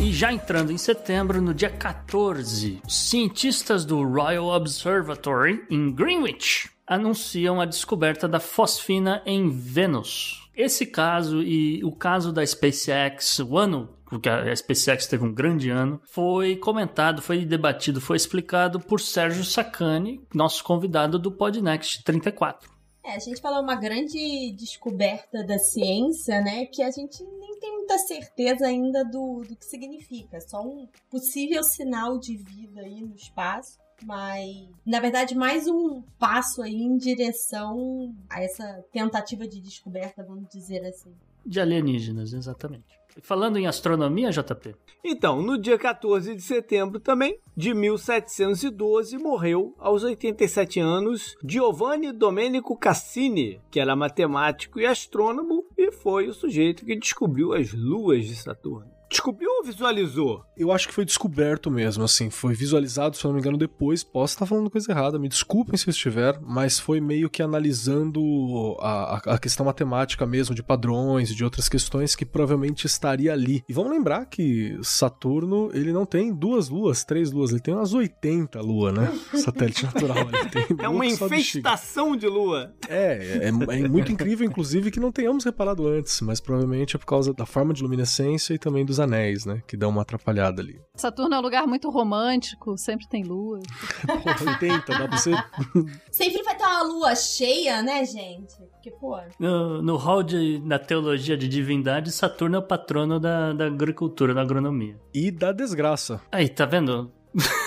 [0.00, 6.70] E já entrando em setembro, no dia 14, os cientistas do Royal Observatory em Greenwich
[6.86, 10.48] anunciam a descoberta da fosfina em Vênus.
[10.54, 15.68] Esse caso e o caso da SpaceX, o ano porque a SpaceX teve um grande
[15.68, 22.76] ano, foi comentado, foi debatido, foi explicado por Sérgio Sacani, nosso convidado do Podnext 34.
[23.04, 26.66] É, a gente falou uma grande descoberta da ciência, né?
[26.66, 30.40] Que a gente nem tem muita certeza ainda do, do que significa.
[30.40, 33.78] Só um possível sinal de vida aí no espaço.
[34.02, 40.48] Mas, na verdade, mais um passo aí em direção a essa tentativa de descoberta, vamos
[40.50, 41.14] dizer assim.
[41.46, 42.95] De alienígenas, exatamente.
[43.22, 50.02] Falando em astronomia, JP, Então, no dia 14 de setembro também, de 1712, morreu aos
[50.02, 56.96] 87 anos Giovanni Domenico Cassini, que era matemático e astrônomo e foi o sujeito que
[56.96, 58.95] descobriu as luas de Saturno.
[59.08, 60.44] Descobriu ou visualizou?
[60.56, 64.02] Eu acho que foi descoberto mesmo, assim, foi visualizado, se eu não me engano, depois.
[64.02, 68.76] Posso estar falando coisa errada, me desculpem se eu estiver, mas foi meio que analisando
[68.80, 73.62] a, a- questão matemática mesmo, de padrões e de outras questões que provavelmente estaria ali.
[73.68, 77.92] E vamos lembrar que Saturno, ele não tem duas luas, três luas, ele tem umas
[77.92, 79.12] 80 luas, né?
[79.34, 80.16] Satélite natural.
[80.18, 82.74] Ele tem É uma infestação de lua.
[82.88, 87.06] É, é, é muito incrível, inclusive, que não tenhamos reparado antes, mas provavelmente é por
[87.06, 89.62] causa da forma de luminescência e também dos dos Anéis, né?
[89.66, 90.80] Que dão uma atrapalhada ali.
[90.94, 93.60] Saturno é um lugar muito romântico, sempre tem lua.
[94.06, 95.32] Porra, 80, dá pra você.
[96.10, 98.56] Sempre vai ter uma lua cheia, né, gente?
[98.72, 99.18] Porque, pô.
[99.38, 104.32] No, no hall de, da teologia de divindade, Saturno é o patrono da, da agricultura,
[104.32, 104.98] da agronomia.
[105.12, 106.20] E da desgraça.
[106.32, 107.12] Aí, tá vendo?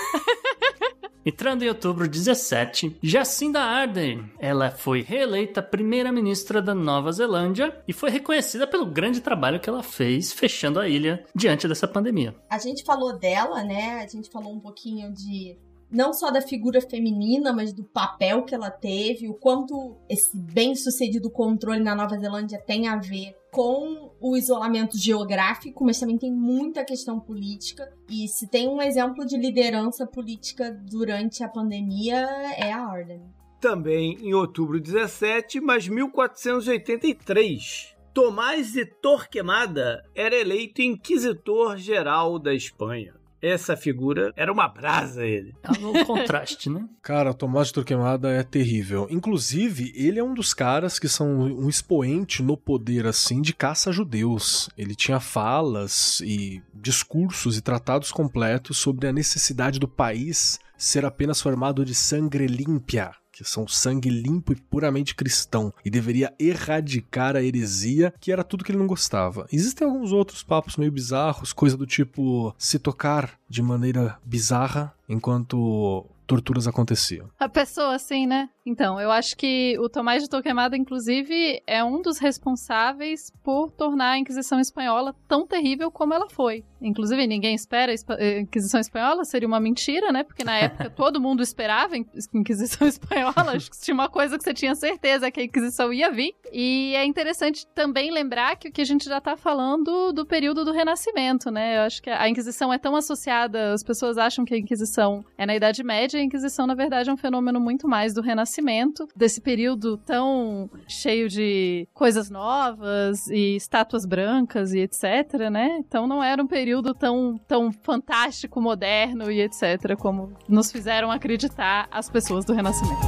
[1.30, 8.10] Entrando em outubro 17, Jacinda Ardern, ela foi reeleita primeira-ministra da Nova Zelândia e foi
[8.10, 12.36] reconhecida pelo grande trabalho que ela fez fechando a ilha diante dessa pandemia.
[12.50, 14.02] A gente falou dela, né?
[14.04, 15.56] A gente falou um pouquinho de
[15.92, 21.30] não só da figura feminina, mas do papel que ela teve, o quanto esse bem-sucedido
[21.30, 26.86] controle na Nova Zelândia tem a ver com o isolamento geográfico, mas também tem muita
[26.86, 27.92] questão política.
[28.10, 32.18] E se tem um exemplo de liderança política durante a pandemia,
[32.58, 33.24] é a Ardern.
[33.60, 37.96] Também em outubro 17, mas 1483.
[38.14, 43.19] Tomás de Torquemada era eleito inquisitor-geral da Espanha.
[43.42, 45.56] Essa figura era uma brasa, ele.
[45.64, 46.88] É um contraste, né?
[47.02, 49.08] Cara, Tomás de Torquemada é terrível.
[49.10, 53.90] Inclusive, ele é um dos caras que são um expoente no poder, assim, de caça
[53.90, 54.70] a judeus.
[54.78, 61.42] Ele tinha falas e discursos e tratados completos sobre a necessidade do país ser apenas
[61.42, 63.12] formado de sangue límpia
[63.44, 68.66] que são sangue limpo e puramente cristão, e deveria erradicar a heresia, que era tudo
[68.66, 69.48] que ele não gostava.
[69.52, 76.06] Existem alguns outros papos meio bizarros, coisa do tipo se tocar de maneira bizarra enquanto
[76.30, 77.28] torturas aconteciam.
[77.40, 78.50] A pessoa, assim, né?
[78.64, 84.12] Então, eu acho que o Tomás de Torquemada, inclusive, é um dos responsáveis por tornar
[84.12, 86.64] a Inquisição Espanhola tão terrível como ela foi.
[86.80, 90.24] Inclusive, ninguém espera a Inquisição Espanhola, seria uma mentira, né?
[90.24, 91.98] Porque na época todo mundo esperava a
[92.38, 93.34] Inquisição Espanhola.
[93.56, 96.36] Acho que tinha uma coisa que você tinha certeza que a Inquisição ia vir.
[96.54, 100.64] E é interessante também lembrar que o que a gente já tá falando do período
[100.64, 101.78] do Renascimento, né?
[101.78, 105.46] Eu acho que a Inquisição é tão associada, as pessoas acham que a Inquisição é
[105.46, 109.42] na Idade Média, a Inquisição, na verdade, é um fenômeno muito mais do Renascimento, desse
[109.42, 115.78] período tão cheio de coisas novas e estátuas brancas e etc, né?
[115.80, 121.88] Então não era um período tão, tão fantástico, moderno e etc, como nos fizeram acreditar
[121.92, 123.08] as pessoas do Renascimento.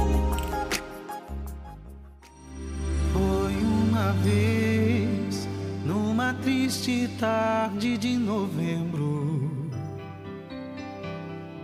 [3.12, 3.54] Foi
[3.88, 5.48] uma vez,
[5.84, 9.31] numa triste tarde de novembro.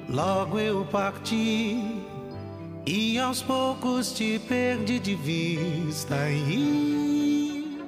[0.08, 1.76] Logo eu parti
[2.86, 6.16] e aos poucos te perdi de vista.
[6.30, 7.78] E...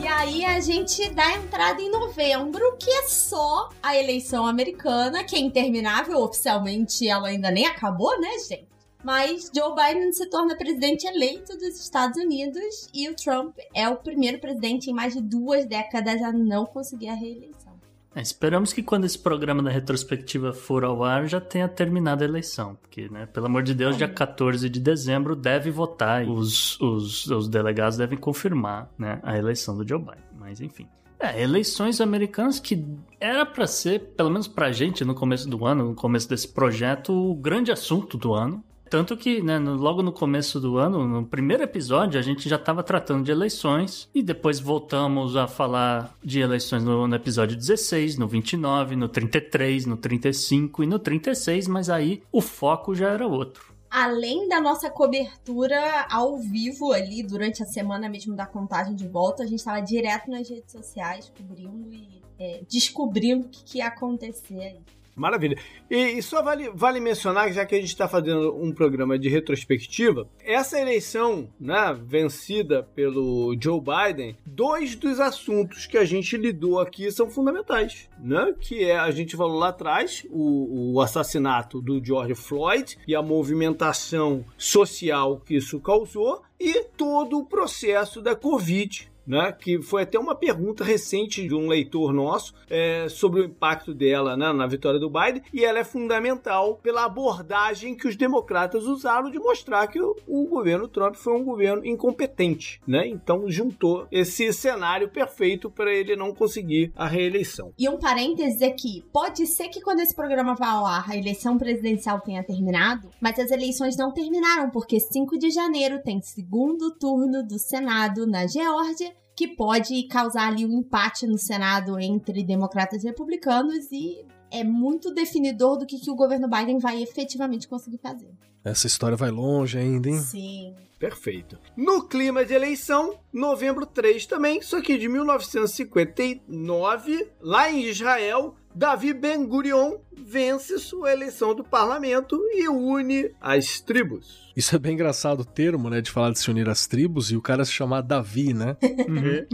[0.00, 5.36] E aí a gente dá entrada em novembro, que é só a eleição americana, que
[5.36, 8.77] é interminável, oficialmente ela ainda nem acabou, né, gente?
[9.04, 13.96] Mas Joe Biden se torna presidente eleito dos Estados Unidos e o Trump é o
[13.96, 17.78] primeiro presidente em mais de duas décadas a não conseguir a reeleição.
[18.14, 22.26] É, esperamos que quando esse programa da retrospectiva for ao ar já tenha terminado a
[22.26, 26.80] eleição, porque, né, pelo amor de Deus, dia 14 de dezembro deve votar e os,
[26.80, 30.24] os, os delegados devem confirmar né, a eleição do Joe Biden.
[30.36, 30.88] Mas enfim.
[31.20, 32.84] É, eleições americanas que
[33.20, 37.12] era para ser, pelo menos pra gente no começo do ano, no começo desse projeto,
[37.12, 38.64] o grande assunto do ano.
[38.90, 42.56] Tanto que, né, no- logo no começo do ano, no primeiro episódio, a gente já
[42.56, 48.16] estava tratando de eleições e depois voltamos a falar de eleições no, no episódio 16,
[48.16, 53.26] no 29, no 33, no 35 e no 36, mas aí o foco já era
[53.26, 53.76] outro.
[53.90, 59.42] Além da nossa cobertura ao vivo ali durante a semana mesmo da contagem de volta,
[59.42, 63.86] a gente estava direto nas redes sociais cobrindo e é, descobrindo o que, que ia
[63.86, 64.76] acontecer.
[65.18, 65.58] Maravilha.
[65.90, 69.28] E, e só vale, vale mencionar, já que a gente está fazendo um programa de
[69.28, 76.80] retrospectiva, essa eleição né, vencida pelo Joe Biden, dois dos assuntos que a gente lidou
[76.80, 78.54] aqui são fundamentais, né?
[78.58, 83.22] Que é, a gente falou lá atrás, o, o assassinato do George Floyd e a
[83.22, 90.18] movimentação social que isso causou, e todo o processo da Covid né, que foi até
[90.18, 94.98] uma pergunta recente de um leitor nosso é, sobre o impacto dela né, na vitória
[94.98, 100.00] do Biden, e ela é fundamental pela abordagem que os democratas usaram de mostrar que
[100.00, 102.80] o, o governo Trump foi um governo incompetente.
[102.86, 103.06] Né?
[103.06, 107.72] Então juntou esse cenário perfeito para ele não conseguir a reeleição.
[107.78, 111.58] E um parênteses aqui: pode ser que quando esse programa vá ao ar, a eleição
[111.58, 117.42] presidencial tenha terminado, mas as eleições não terminaram, porque 5 de janeiro tem segundo turno
[117.46, 123.06] do Senado na Geórgia, que pode causar ali um empate no Senado entre democratas e
[123.06, 128.32] republicanos e é muito definidor do que, que o governo Biden vai efetivamente conseguir fazer.
[128.64, 130.18] Essa história vai longe ainda, hein?
[130.18, 130.74] Sim.
[130.98, 131.56] Perfeito.
[131.76, 139.12] No clima de eleição, novembro 3 também, só que de 1959, lá em Israel, Davi
[139.12, 144.48] Ben-Gurion vence sua eleição do parlamento e une as tribos.
[144.56, 147.36] Isso é bem engraçado o termo, né, de falar de se unir às tribos e
[147.36, 148.76] o cara se chamar Davi, né?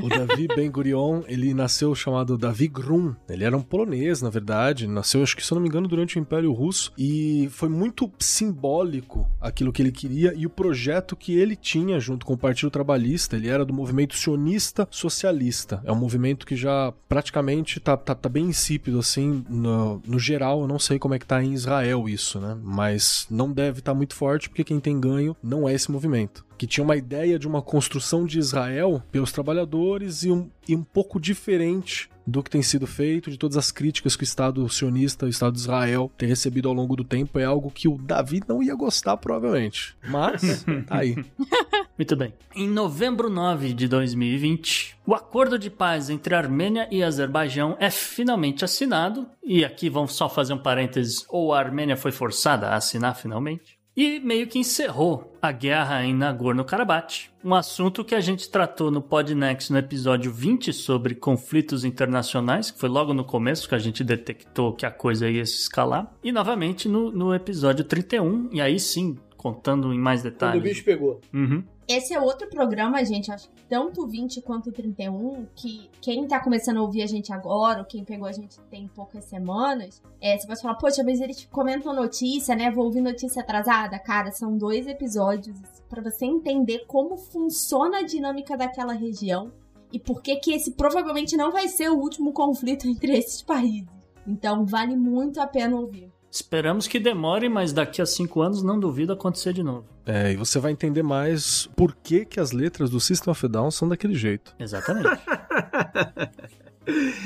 [0.02, 3.14] o Davi Ben Gurion, ele nasceu chamado Davi Grum.
[3.28, 6.18] Ele era um polonês, na verdade, nasceu, acho que se eu não me engano, durante
[6.18, 11.36] o Império Russo e foi muito simbólico aquilo que ele queria e o projeto que
[11.36, 13.36] ele tinha junto com o Partido Trabalhista.
[13.36, 15.82] Ele era do movimento sionista socialista.
[15.84, 20.62] É um movimento que já praticamente tá, tá, tá bem insípido, assim, no, no geral.
[20.62, 22.56] Eu não sei como é que tá em Israel isso, né?
[22.62, 26.44] Mas não deve estar tá muito forte porque quem tem ganho não é esse movimento.
[26.56, 30.82] Que tinha uma ideia de uma construção de Israel pelos trabalhadores e um, e um
[30.82, 35.26] pouco diferente do que tem sido feito, de todas as críticas que o Estado sionista,
[35.26, 38.42] o Estado de Israel, tem recebido ao longo do tempo, é algo que o Davi
[38.48, 39.94] não ia gostar, provavelmente.
[40.08, 41.16] Mas, tá aí.
[41.96, 42.34] Muito bem.
[42.56, 48.64] Em novembro 9 de 2020, o acordo de paz entre Armênia e Azerbaijão é finalmente
[48.64, 49.28] assinado.
[49.44, 53.73] E aqui vamos só fazer um parênteses: ou a Armênia foi forçada a assinar finalmente?
[53.96, 59.00] E meio que encerrou a guerra em Nagorno-Karabakh, um assunto que a gente tratou no
[59.00, 64.02] Podnext no episódio 20 sobre conflitos internacionais, que foi logo no começo que a gente
[64.02, 68.80] detectou que a coisa ia se escalar, e novamente no, no episódio 31, e aí
[68.80, 70.54] sim, contando em mais detalhes.
[70.54, 71.20] Quando o bicho pegou.
[71.32, 71.62] Uhum.
[71.86, 76.40] Esse é outro programa, gente, acho tanto o 20 quanto o 31, que quem tá
[76.40, 80.38] começando a ouvir a gente agora, ou quem pegou a gente tem poucas semanas, é,
[80.38, 82.70] você pode falar, poxa, mas eles comentam notícia, né?
[82.70, 83.98] Vou ouvir notícia atrasada.
[83.98, 85.58] Cara, são dois episódios
[85.88, 89.52] para você entender como funciona a dinâmica daquela região
[89.92, 93.88] e por que que esse provavelmente não vai ser o último conflito entre esses países.
[94.26, 96.13] Então, vale muito a pena ouvir.
[96.34, 99.86] Esperamos que demore, mas daqui a cinco anos não duvido acontecer de novo.
[100.04, 103.48] É, e você vai entender mais por que, que as letras do System of a
[103.48, 104.52] Down são daquele jeito.
[104.58, 105.10] Exatamente.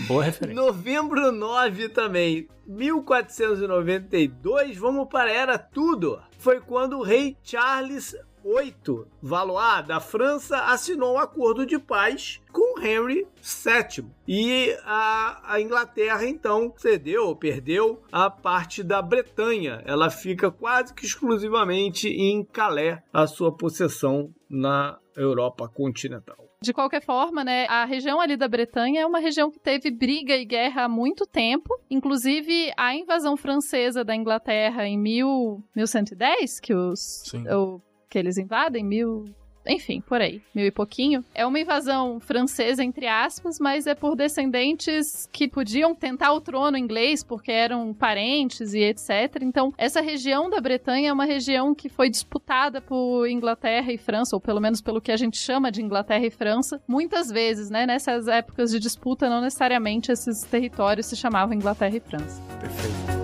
[0.07, 0.63] Boa referência.
[0.63, 6.21] Novembro 9 também, 1492, vamos para a Era Tudor.
[6.39, 12.68] Foi quando o rei Charles 8, Valois da França assinou um acordo de paz com
[12.83, 14.07] Henry VII.
[14.27, 19.83] E a, a, Inglaterra então cedeu ou perdeu a parte da Bretanha.
[19.85, 26.49] Ela fica quase que exclusivamente em Calais, a sua possessão na Europa continental.
[26.61, 30.37] De qualquer forma, né, a região ali da Bretanha é uma região que teve briga
[30.37, 31.69] e guerra há muito tempo.
[31.89, 38.85] Inclusive, a invasão francesa da Inglaterra em mil, 1110, que os, o, que eles invadem,
[38.85, 39.25] mil,
[39.69, 41.25] enfim, por aí, mil e pouquinho.
[41.35, 46.77] É uma invasão francesa, entre aspas, mas é por descendentes que podiam tentar o trono
[46.77, 49.43] inglês porque eram parentes e etc.
[49.43, 54.35] Então, essa região da Bretanha é uma região que foi disputada por Inglaterra e França,
[54.35, 57.87] ou pelo menos pelo que a gente chama de Inglaterra e França, muitas vezes, né?
[57.87, 62.41] Nessas épocas de disputa, não necessariamente esses territórios se chamavam Inglaterra e França.
[62.61, 63.19] Perfeito.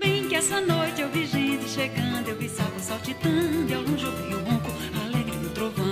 [0.00, 1.26] Bem que essa noite eu vi
[3.68, 4.70] e ao longe ouvi o ronco
[5.04, 5.84] alegre do trovão.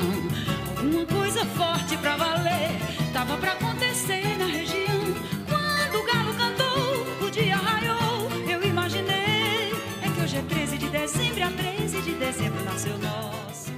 [0.76, 2.80] Alguma coisa forte pra valer,
[3.12, 5.01] tava pra acontecer na região.
[5.49, 9.72] Quando o galo cantou, o dia raiou, eu imaginei.
[10.03, 13.72] É que hoje é 13 de dezembro, a 13 de dezembro nasceu nosso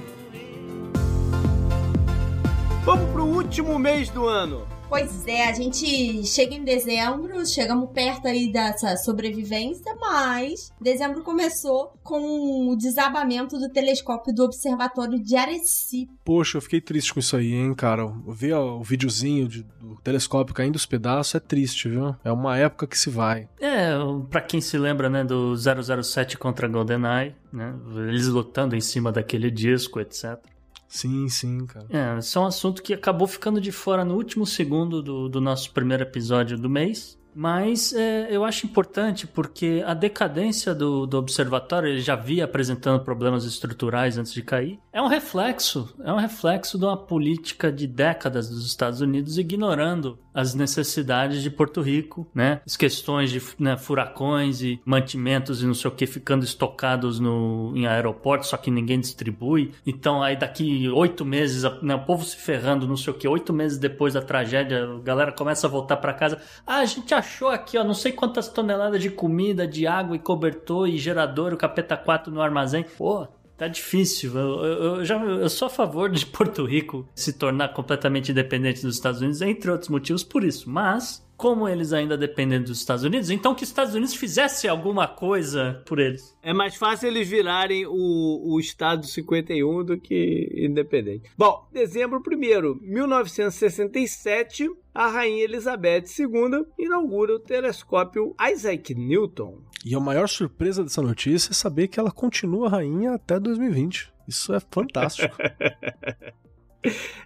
[2.83, 4.76] Vamos pro último mês do ano.
[4.89, 11.93] Pois é, a gente chega em dezembro, chegamos perto aí dessa sobrevivência, mas dezembro começou
[12.01, 16.13] com o desabamento do telescópio do Observatório de Arecibo.
[16.23, 18.05] Poxa, eu fiquei triste com isso aí, hein, cara.
[18.27, 22.15] Ver o videozinho de, do telescópio caindo os pedaços é triste, viu?
[22.23, 23.49] É uma época que se vai.
[23.59, 23.89] É,
[24.29, 27.75] pra quem se lembra, né, do 007 contra GoldenEye, né,
[28.07, 30.39] eles lutando em cima daquele disco, etc.
[30.87, 31.85] Sim, sim, cara.
[31.89, 35.41] É, esse é um assunto que acabou ficando de fora no último segundo do, do
[35.41, 37.17] nosso primeiro episódio do mês.
[37.39, 43.03] Mas é, eu acho importante porque a decadência do, do observatório, ele já via apresentando
[43.03, 47.85] problemas estruturais antes de cair, é um reflexo, é um reflexo de uma política de
[47.85, 52.61] décadas dos Estados Unidos ignorando as necessidades de Porto Rico, né?
[52.65, 57.71] As questões de né, furacões e mantimentos e não sei o que ficando estocados no,
[57.75, 59.73] em aeroportos, só que ninguém distribui.
[59.85, 63.51] Então aí daqui oito meses, né, o povo se ferrando, não sei o que, oito
[63.51, 66.39] meses depois da tragédia, a galera começa a voltar para casa.
[66.65, 67.13] Ah, a gente
[67.49, 71.57] aqui, ó, não sei quantas toneladas de comida, de água e cobertor e gerador, o
[71.57, 72.83] capeta 4 no armazém.
[72.97, 74.37] Pô, Tá difícil.
[74.37, 78.83] Eu, eu, eu, já, eu sou a favor de Porto Rico se tornar completamente independente
[78.83, 80.69] dos Estados Unidos, entre outros motivos, por isso.
[80.69, 85.07] Mas como eles ainda dependem dos Estados Unidos, então que os Estados Unidos fizesse alguma
[85.07, 86.35] coisa por eles.
[86.41, 91.29] É mais fácil eles virarem o, o Estado 51 do que independente.
[91.37, 99.59] Bom, dezembro 1 1967, a Rainha Elizabeth II inaugura o telescópio Isaac Newton.
[99.85, 104.11] E a maior surpresa dessa notícia é saber que ela continua rainha até 2020.
[104.27, 105.37] Isso é fantástico.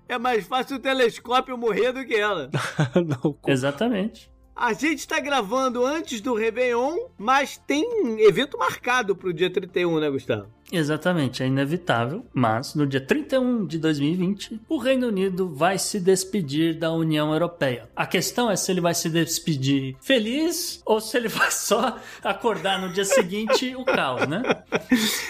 [0.08, 2.50] É mais fácil o telescópio morrer do que ela.
[2.96, 4.32] Não, Exatamente.
[4.56, 7.84] A gente está gravando antes do Réveillon, mas tem
[8.22, 10.48] evento marcado pro dia 31, né, Gustavo?
[10.72, 16.78] Exatamente, é inevitável, mas no dia 31 de 2020, o Reino Unido vai se despedir
[16.80, 17.90] da União Europeia.
[17.96, 22.80] A questão é se ele vai se despedir feliz ou se ele vai só acordar
[22.80, 24.42] no dia seguinte o caos, né?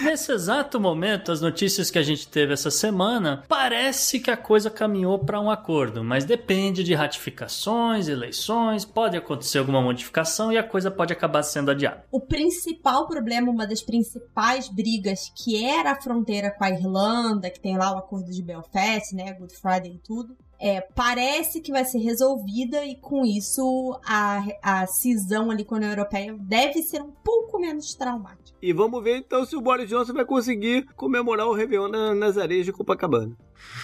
[0.02, 4.70] Nesse exato momento, as notícias que a gente teve essa semana, parece que a coisa
[4.70, 10.64] caminhou para um acordo, mas depende de ratificações, eleições, pode acontecer alguma modificação e a
[10.64, 12.06] coisa pode acabar sendo adiada.
[12.12, 17.59] O principal problema, uma das principais brigas, que era a fronteira com a Irlanda, que
[17.59, 21.84] tem lá o acordo de Belfast, né, Good Friday e tudo, é, parece que vai
[21.84, 27.01] ser resolvida e com isso a, a cisão ali com a União Europeia deve ser
[27.01, 28.55] um pouco menos traumática.
[28.61, 32.38] E vamos ver então se o Boris Johnson vai conseguir comemorar o Réveillon na- nas
[32.38, 33.36] areias de Copacabana.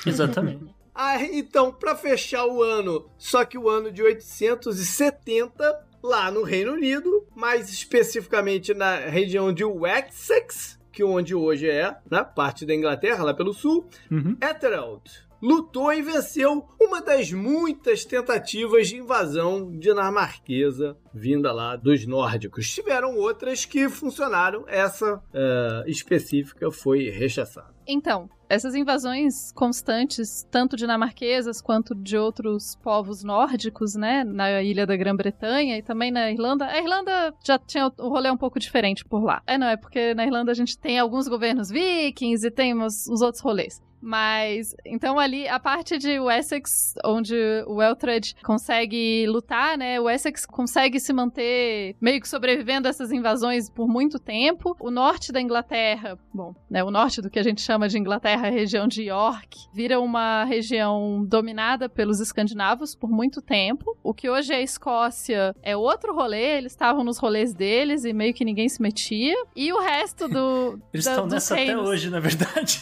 [0.05, 0.65] Exatamente.
[0.99, 6.73] Ah, então, para fechar o ano, só que o ano de 870, lá no Reino
[6.73, 13.23] Unido, mais especificamente na região de Wessex, que onde hoje é, né, parte da Inglaterra,
[13.23, 14.35] lá pelo sul, Uhum.
[14.41, 22.69] Ethelred lutou e venceu uma das muitas tentativas de invasão dinamarquesa vinda lá dos nórdicos.
[22.73, 27.75] Tiveram outras que funcionaram, essa eh, específica foi rechaçada.
[27.87, 34.95] Então, essas invasões constantes, tanto dinamarquesas quanto de outros povos nórdicos, né, na ilha da
[34.95, 36.65] Grã-Bretanha e também na Irlanda.
[36.65, 39.41] A Irlanda já tinha o rolê um pouco diferente por lá.
[39.47, 43.21] É, não, é porque na Irlanda a gente tem alguns governos vikings e tem os
[43.21, 43.81] outros rolês.
[44.01, 47.35] Mas, então ali, a parte de Wessex, onde
[47.67, 49.99] o Elthred consegue lutar, né?
[49.99, 54.75] O Essex consegue se manter meio que sobrevivendo a essas invasões por muito tempo.
[54.79, 56.83] O norte da Inglaterra, bom, né?
[56.83, 60.43] O norte do que a gente chama de Inglaterra, a região de York, vira uma
[60.45, 63.97] região dominada pelos escandinavos por muito tempo.
[64.03, 68.13] O que hoje é a Escócia é outro rolê, eles estavam nos rolês deles e
[68.13, 69.35] meio que ninguém se metia.
[69.55, 70.79] E o resto do.
[70.93, 72.81] Eles da- estão nessa até reinos- hoje, na verdade.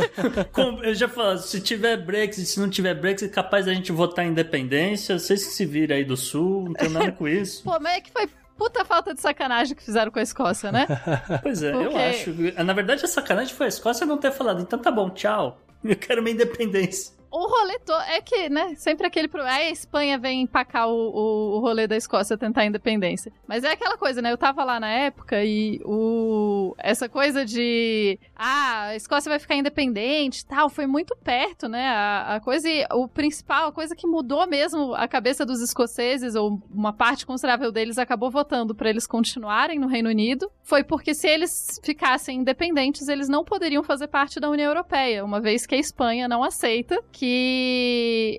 [0.52, 3.92] Como eu já falo, se tiver Brexit, se não tiver Brexit, é capaz da gente
[3.92, 5.18] votar em independência.
[5.18, 7.62] Vocês que se viram aí do Sul, não tem nada com isso.
[7.64, 10.86] Pô, mas é que foi puta falta de sacanagem que fizeram com a Escócia, né?
[11.42, 12.64] Pois é, eu Porque- acho.
[12.64, 14.60] Na verdade, a sacanagem foi a Escócia não ter falado.
[14.60, 15.58] Então tá bom, tchau.
[15.82, 17.14] Eu quero minha independência.
[17.30, 19.56] O rolê todo é que, né, sempre aquele problema.
[19.56, 23.32] Aí a Espanha vem empacar o, o, o rolê da Escócia tentar a independência.
[23.46, 24.32] Mas é aquela coisa, né?
[24.32, 29.54] Eu tava lá na época e o essa coisa de ah, a Escócia vai ficar
[29.54, 31.88] independente tal, foi muito perto, né?
[31.88, 36.34] A, a coisa e o principal, a coisa que mudou mesmo a cabeça dos escoceses,
[36.34, 41.14] ou uma parte considerável deles acabou votando pra eles continuarem no Reino Unido, foi porque
[41.14, 45.74] se eles ficassem independentes, eles não poderiam fazer parte da União Europeia, uma vez que
[45.74, 47.19] a Espanha não aceita que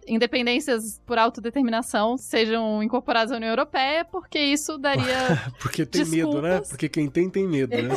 [0.07, 5.01] independências por autodeterminação sejam incorporadas à União Europeia, porque isso daria.
[5.61, 6.49] Porque tem medo, né?
[6.49, 6.69] Desculpas.
[6.69, 7.95] Porque quem tem, tem medo, né?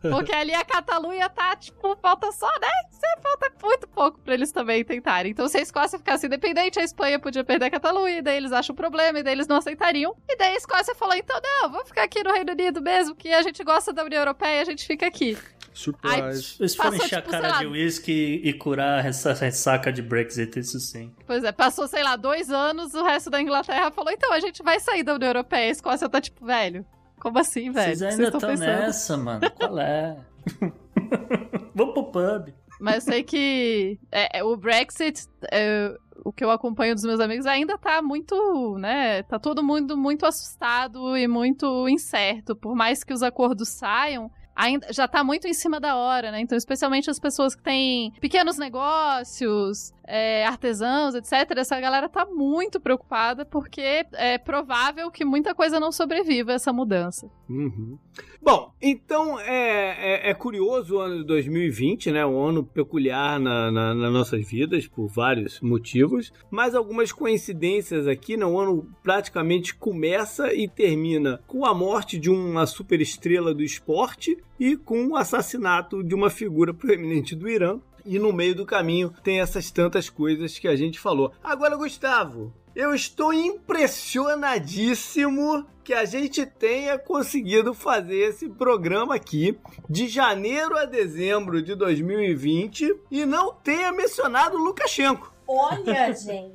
[0.10, 2.68] Porque ali a Catalunha tá, tipo, falta só, né?
[2.90, 5.32] Você falta muito pouco pra eles também tentarem.
[5.32, 8.52] Então, se a Escócia ficasse independente, a Espanha podia perder a Catalunha, e daí eles
[8.52, 10.14] acham o problema, e daí eles não aceitariam.
[10.28, 13.32] E daí a Escócia falou: então, não, vamos ficar aqui no Reino Unido mesmo, que
[13.32, 15.36] a gente gosta da União Europeia, a gente fica aqui.
[15.76, 16.56] Surprise.
[16.58, 20.00] Eles foram Passou, encher a tipo, cara sei de uísque e curar essa ressaca de
[20.00, 21.12] Brexit, isso sim.
[21.26, 24.62] Pois é, passou, sei lá, dois anos, o resto da Inglaterra falou: então, a gente
[24.62, 25.68] vai sair da União Europeia.
[25.68, 26.84] A Escócia tá tipo, velho.
[27.20, 27.94] Como assim, velho?
[27.94, 28.80] Vocês ainda estão estão pensando?
[28.80, 29.50] nessa, mano.
[29.50, 30.16] Qual é?
[31.74, 32.54] Vamos pro pub.
[32.80, 37.20] Mas eu sei que é, é, o Brexit, é, o que eu acompanho dos meus
[37.20, 39.22] amigos, ainda tá muito, né?
[39.24, 42.56] Tá todo mundo muito assustado e muito incerto.
[42.56, 46.40] Por mais que os acordos saiam, ainda já tá muito em cima da hora, né?
[46.40, 51.32] Então, especialmente as pessoas que têm pequenos negócios, é, artesãos, etc.
[51.56, 56.72] Essa galera tá muito preocupada porque é provável que muita coisa não sobreviva a essa
[56.72, 57.28] mudança.
[57.48, 57.98] Uhum.
[58.42, 62.24] Bom, então é, é, é curioso o ano de 2020, né?
[62.24, 68.36] Um ano peculiar na, na- nas nossas vidas, por vários motivos, mas algumas coincidências aqui,
[68.36, 68.44] né?
[68.46, 74.76] O ano praticamente começa e termina com a morte de uma superestrela do esporte e
[74.76, 77.78] com o assassinato de uma figura proeminente do Irã.
[78.06, 81.32] E no meio do caminho tem essas tantas coisas que a gente falou.
[81.42, 89.56] Agora, Gustavo, Eu estou impressionadíssimo que a gente tenha conseguido fazer esse programa aqui
[89.88, 95.32] de janeiro a dezembro de 2020 e não tenha mencionado Lukashenko.
[95.48, 96.46] Olha, gente.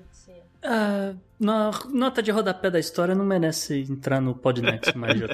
[1.39, 5.19] Na nota de rodapé da história não merece entrar no Podnext mais.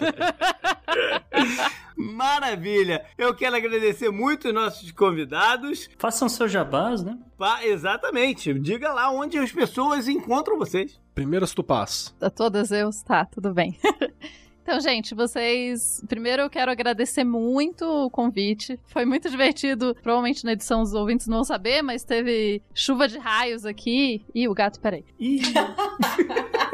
[1.97, 3.03] Maravilha!
[3.17, 5.89] Eu quero agradecer muito os nossos convidados.
[5.97, 7.17] Façam seu jabás, né?
[7.37, 8.53] Pa- exatamente.
[8.53, 10.99] Diga lá onde as pessoas encontram vocês.
[11.15, 12.15] Primeiras tupás.
[12.21, 13.77] A todas eu, tá, tudo bem.
[14.69, 16.03] Então, gente, vocês.
[16.09, 18.77] Primeiro eu quero agradecer muito o convite.
[18.87, 19.95] Foi muito divertido.
[20.03, 24.25] Provavelmente na edição os ouvintes não vão saber, mas teve chuva de raios aqui.
[24.35, 25.05] Ih, o gato, peraí.
[25.17, 25.39] Ih,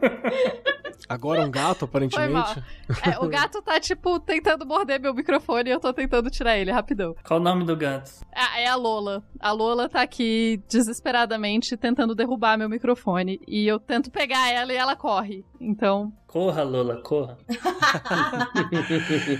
[1.08, 2.62] Agora um gato, aparentemente.
[3.02, 6.70] É, o gato tá, tipo, tentando morder meu microfone e eu tô tentando tirar ele
[6.70, 7.14] rapidão.
[7.26, 8.10] qual o nome do gato?
[8.34, 9.22] Ah, é a Lola.
[9.40, 13.40] A Lola tá aqui desesperadamente tentando derrubar meu microfone.
[13.48, 15.44] E eu tento pegar ela e ela corre.
[15.60, 17.38] Então, Corra, Lola, corra.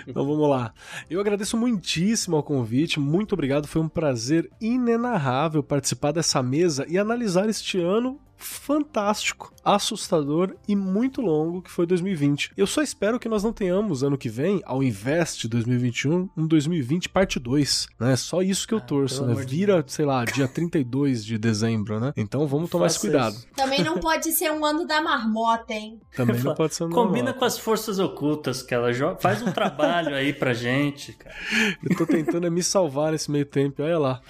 [0.06, 0.72] Então vamos lá.
[1.10, 3.66] Eu agradeço muitíssimo ao convite, muito obrigado.
[3.66, 11.20] Foi um prazer inenarrável participar dessa mesa e analisar este ano fantástico, assustador e muito
[11.20, 12.52] longo que foi 2020.
[12.56, 16.46] Eu só espero que nós não tenhamos ano que vem, ao invés de 2021, um
[16.46, 18.16] 2020 parte 2, né?
[18.16, 19.44] Só isso que eu torço, pelo né?
[19.44, 22.12] Vira, sei lá, dia 32 de dezembro, né?
[22.16, 23.34] Então vamos tomar esse Faça cuidado.
[23.34, 23.48] isso.
[23.56, 26.00] Também não pode ser um ano da marmota, hein?
[26.16, 27.34] Também não pode ser um Combina normal.
[27.34, 29.20] com as forças ocultas que ela joga.
[29.20, 31.34] Faz um trabalho aí pra gente, cara.
[31.82, 34.22] Eu tô tentando é me salvar nesse meio tempo, olha lá.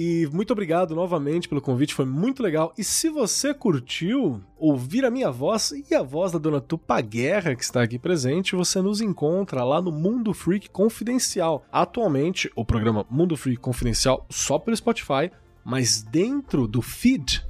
[0.00, 2.72] E muito obrigado novamente pelo convite, foi muito legal.
[2.78, 7.56] E se você curtiu ouvir a minha voz e a voz da dona Tupa Guerra,
[7.56, 11.64] que está aqui presente, você nos encontra lá no Mundo Freak Confidencial.
[11.72, 15.32] Atualmente, o programa Mundo Freak Confidencial só pelo Spotify,
[15.64, 17.44] mas dentro do feed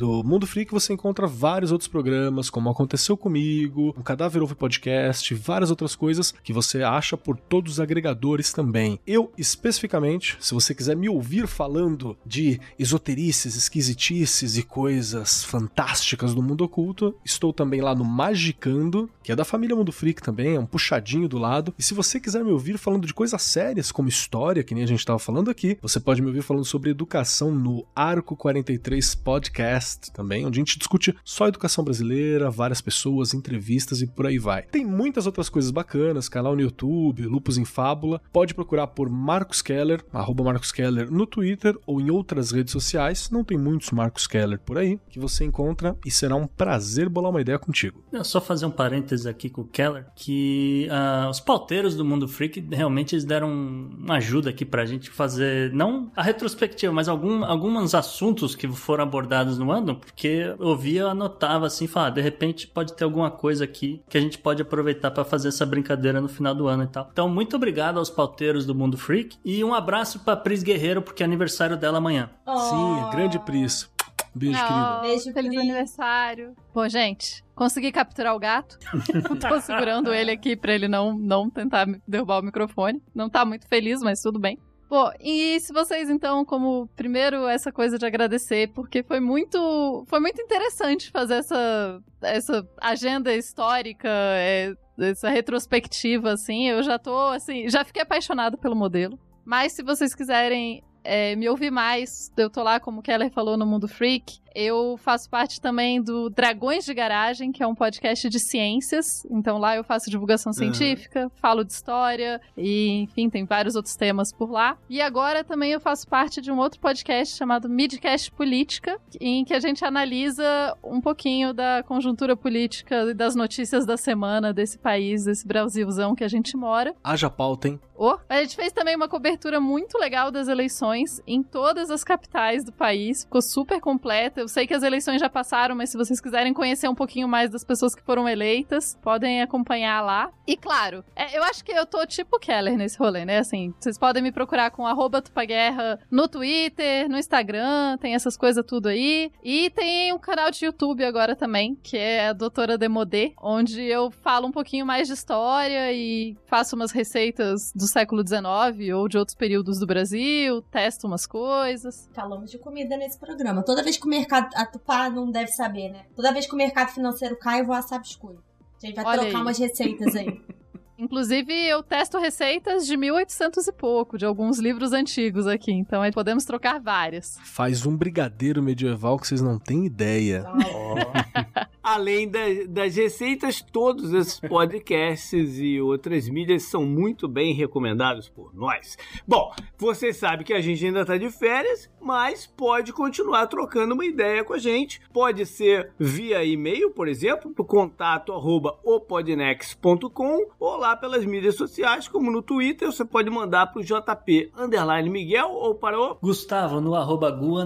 [0.00, 5.34] do Mundo Freak você encontra vários outros programas, como Aconteceu Comigo, o Cadáver Ouve Podcast,
[5.34, 8.98] várias outras coisas que você acha por todos os agregadores também.
[9.06, 16.42] Eu, especificamente, se você quiser me ouvir falando de esoterices, esquisitices e coisas fantásticas do
[16.42, 20.58] mundo oculto, estou também lá no Magicando, que é da família Mundo Freak também, é
[20.58, 21.74] um puxadinho do lado.
[21.78, 24.88] E se você quiser me ouvir falando de coisas sérias, como história, que nem a
[24.88, 29.89] gente estava falando aqui, você pode me ouvir falando sobre educação no Arco 43 Podcast
[29.96, 34.62] também, onde a gente discute só educação brasileira, várias pessoas, entrevistas e por aí vai.
[34.62, 38.20] Tem muitas outras coisas bacanas, canal no YouTube, Lupus em Fábula.
[38.32, 43.30] Pode procurar por Marcos Keller, arroba Marcos Keller no Twitter ou em outras redes sociais.
[43.30, 47.30] Não tem muitos Marcos Keller por aí, que você encontra e será um prazer bolar
[47.30, 48.02] uma ideia contigo.
[48.12, 52.28] Não, só fazer um parênteses aqui com o Keller, que ah, os pauteiros do Mundo
[52.28, 57.44] Freak realmente eles deram uma ajuda aqui pra gente fazer, não a retrospectiva, mas algum,
[57.44, 62.20] alguns assuntos que foram abordados no ano, porque eu via, eu anotava assim, falava, de
[62.20, 66.20] repente pode ter alguma coisa aqui que a gente pode aproveitar pra fazer essa brincadeira
[66.20, 67.08] no final do ano e tal.
[67.12, 71.22] Então, muito obrigado aos pauteiros do Mundo Freak e um abraço pra Pris Guerreiro, porque
[71.22, 72.30] é aniversário dela amanhã.
[72.46, 73.90] Sim, é grande Pris.
[74.34, 74.96] Beijo, querida.
[74.98, 75.58] Oh, Beijo, feliz Pri.
[75.58, 76.54] aniversário.
[76.72, 78.78] Bom, gente, consegui capturar o gato.
[79.40, 83.02] Tô segurando ele aqui pra ele não, não tentar derrubar o microfone.
[83.14, 84.58] Não tá muito feliz, mas tudo bem.
[84.90, 90.18] Bom, e se vocês então, como primeiro essa coisa de agradecer, porque foi muito, foi
[90.18, 96.66] muito interessante fazer essa, essa agenda histórica, é, essa retrospectiva assim.
[96.68, 99.16] Eu já tô assim, já fiquei apaixonada pelo modelo.
[99.44, 103.64] Mas se vocês quiserem é, me ouvir mais, eu tô lá, como Keller falou, no
[103.64, 104.40] Mundo Freak.
[104.54, 109.26] Eu faço parte também do Dragões de Garagem, que é um podcast de ciências.
[109.30, 114.32] Então lá eu faço divulgação científica, falo de história e, enfim, tem vários outros temas
[114.32, 114.76] por lá.
[114.88, 119.54] E agora também eu faço parte de um outro podcast chamado Midcast Política, em que
[119.54, 125.24] a gente analisa um pouquinho da conjuntura política e das notícias da semana desse país,
[125.24, 126.94] desse Brasilzão que a gente mora.
[127.02, 127.80] Haja pauta, hein?
[128.02, 132.64] Oh, a gente fez também uma cobertura muito legal das eleições em todas as capitais
[132.64, 133.24] do país.
[133.24, 134.39] Ficou super completa.
[134.40, 137.50] Eu sei que as eleições já passaram, mas se vocês quiserem conhecer um pouquinho mais
[137.50, 140.32] das pessoas que foram eleitas, podem acompanhar lá.
[140.46, 143.38] E claro, é, eu acho que eu tô tipo Keller nesse rolê, né?
[143.38, 144.84] Assim, vocês podem me procurar com
[145.22, 149.30] Tupaguerra no Twitter, no Instagram, tem essas coisas tudo aí.
[149.44, 154.10] E tem um canal de YouTube agora também, que é a Doutora Demodê, onde eu
[154.10, 159.18] falo um pouquinho mais de história e faço umas receitas do século XIX ou de
[159.18, 162.08] outros períodos do Brasil, testo umas coisas.
[162.14, 163.62] Falamos de comida nesse programa.
[163.62, 164.54] Toda vez que o mercado.
[164.54, 166.04] A Tupá não deve saber, né?
[166.14, 168.42] Toda vez que o mercado financeiro cai, eu vou assar biscoito.
[168.82, 169.42] A gente vai Olha trocar aí.
[169.42, 170.40] umas receitas aí.
[170.96, 175.72] Inclusive, eu testo receitas de 1800 e pouco, de alguns livros antigos aqui.
[175.72, 177.38] Então, aí podemos trocar várias.
[177.42, 180.44] Faz um brigadeiro medieval que vocês não têm ideia.
[181.82, 188.54] Além da- das receitas, todos esses podcasts e outras mídias são muito bem recomendados por
[188.54, 188.96] nós.
[189.26, 194.04] Bom, você sabe que a gente ainda tá de férias, mas pode continuar trocando uma
[194.04, 195.00] ideia com a gente.
[195.12, 202.08] Pode ser via e-mail, por exemplo, pro contato arroba opodnex.com ou lá pelas mídias sociais,
[202.08, 206.94] como no Twitter, você pode mandar pro JP underline Miguel ou para o Gustavo no
[206.94, 207.56] arroba gu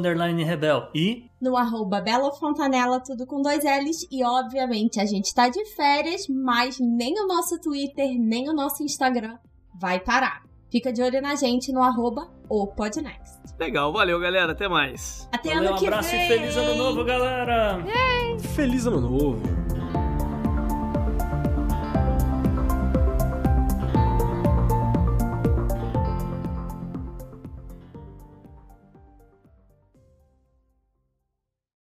[0.44, 0.88] rebel.
[0.94, 4.06] E no arroba Bela Fontanella, tudo com dois L's.
[4.10, 8.82] E obviamente a gente tá de férias, mas nem o nosso Twitter, nem o nosso
[8.82, 9.36] Instagram
[9.78, 10.42] vai parar.
[10.70, 13.38] Fica de olho na gente no arroba o Podnext.
[13.58, 15.28] Legal, valeu galera, até mais.
[15.32, 16.24] Até valeu, ano um que abraço vem!
[16.24, 17.78] e feliz ano novo, galera!
[18.54, 19.63] Feliz ano novo!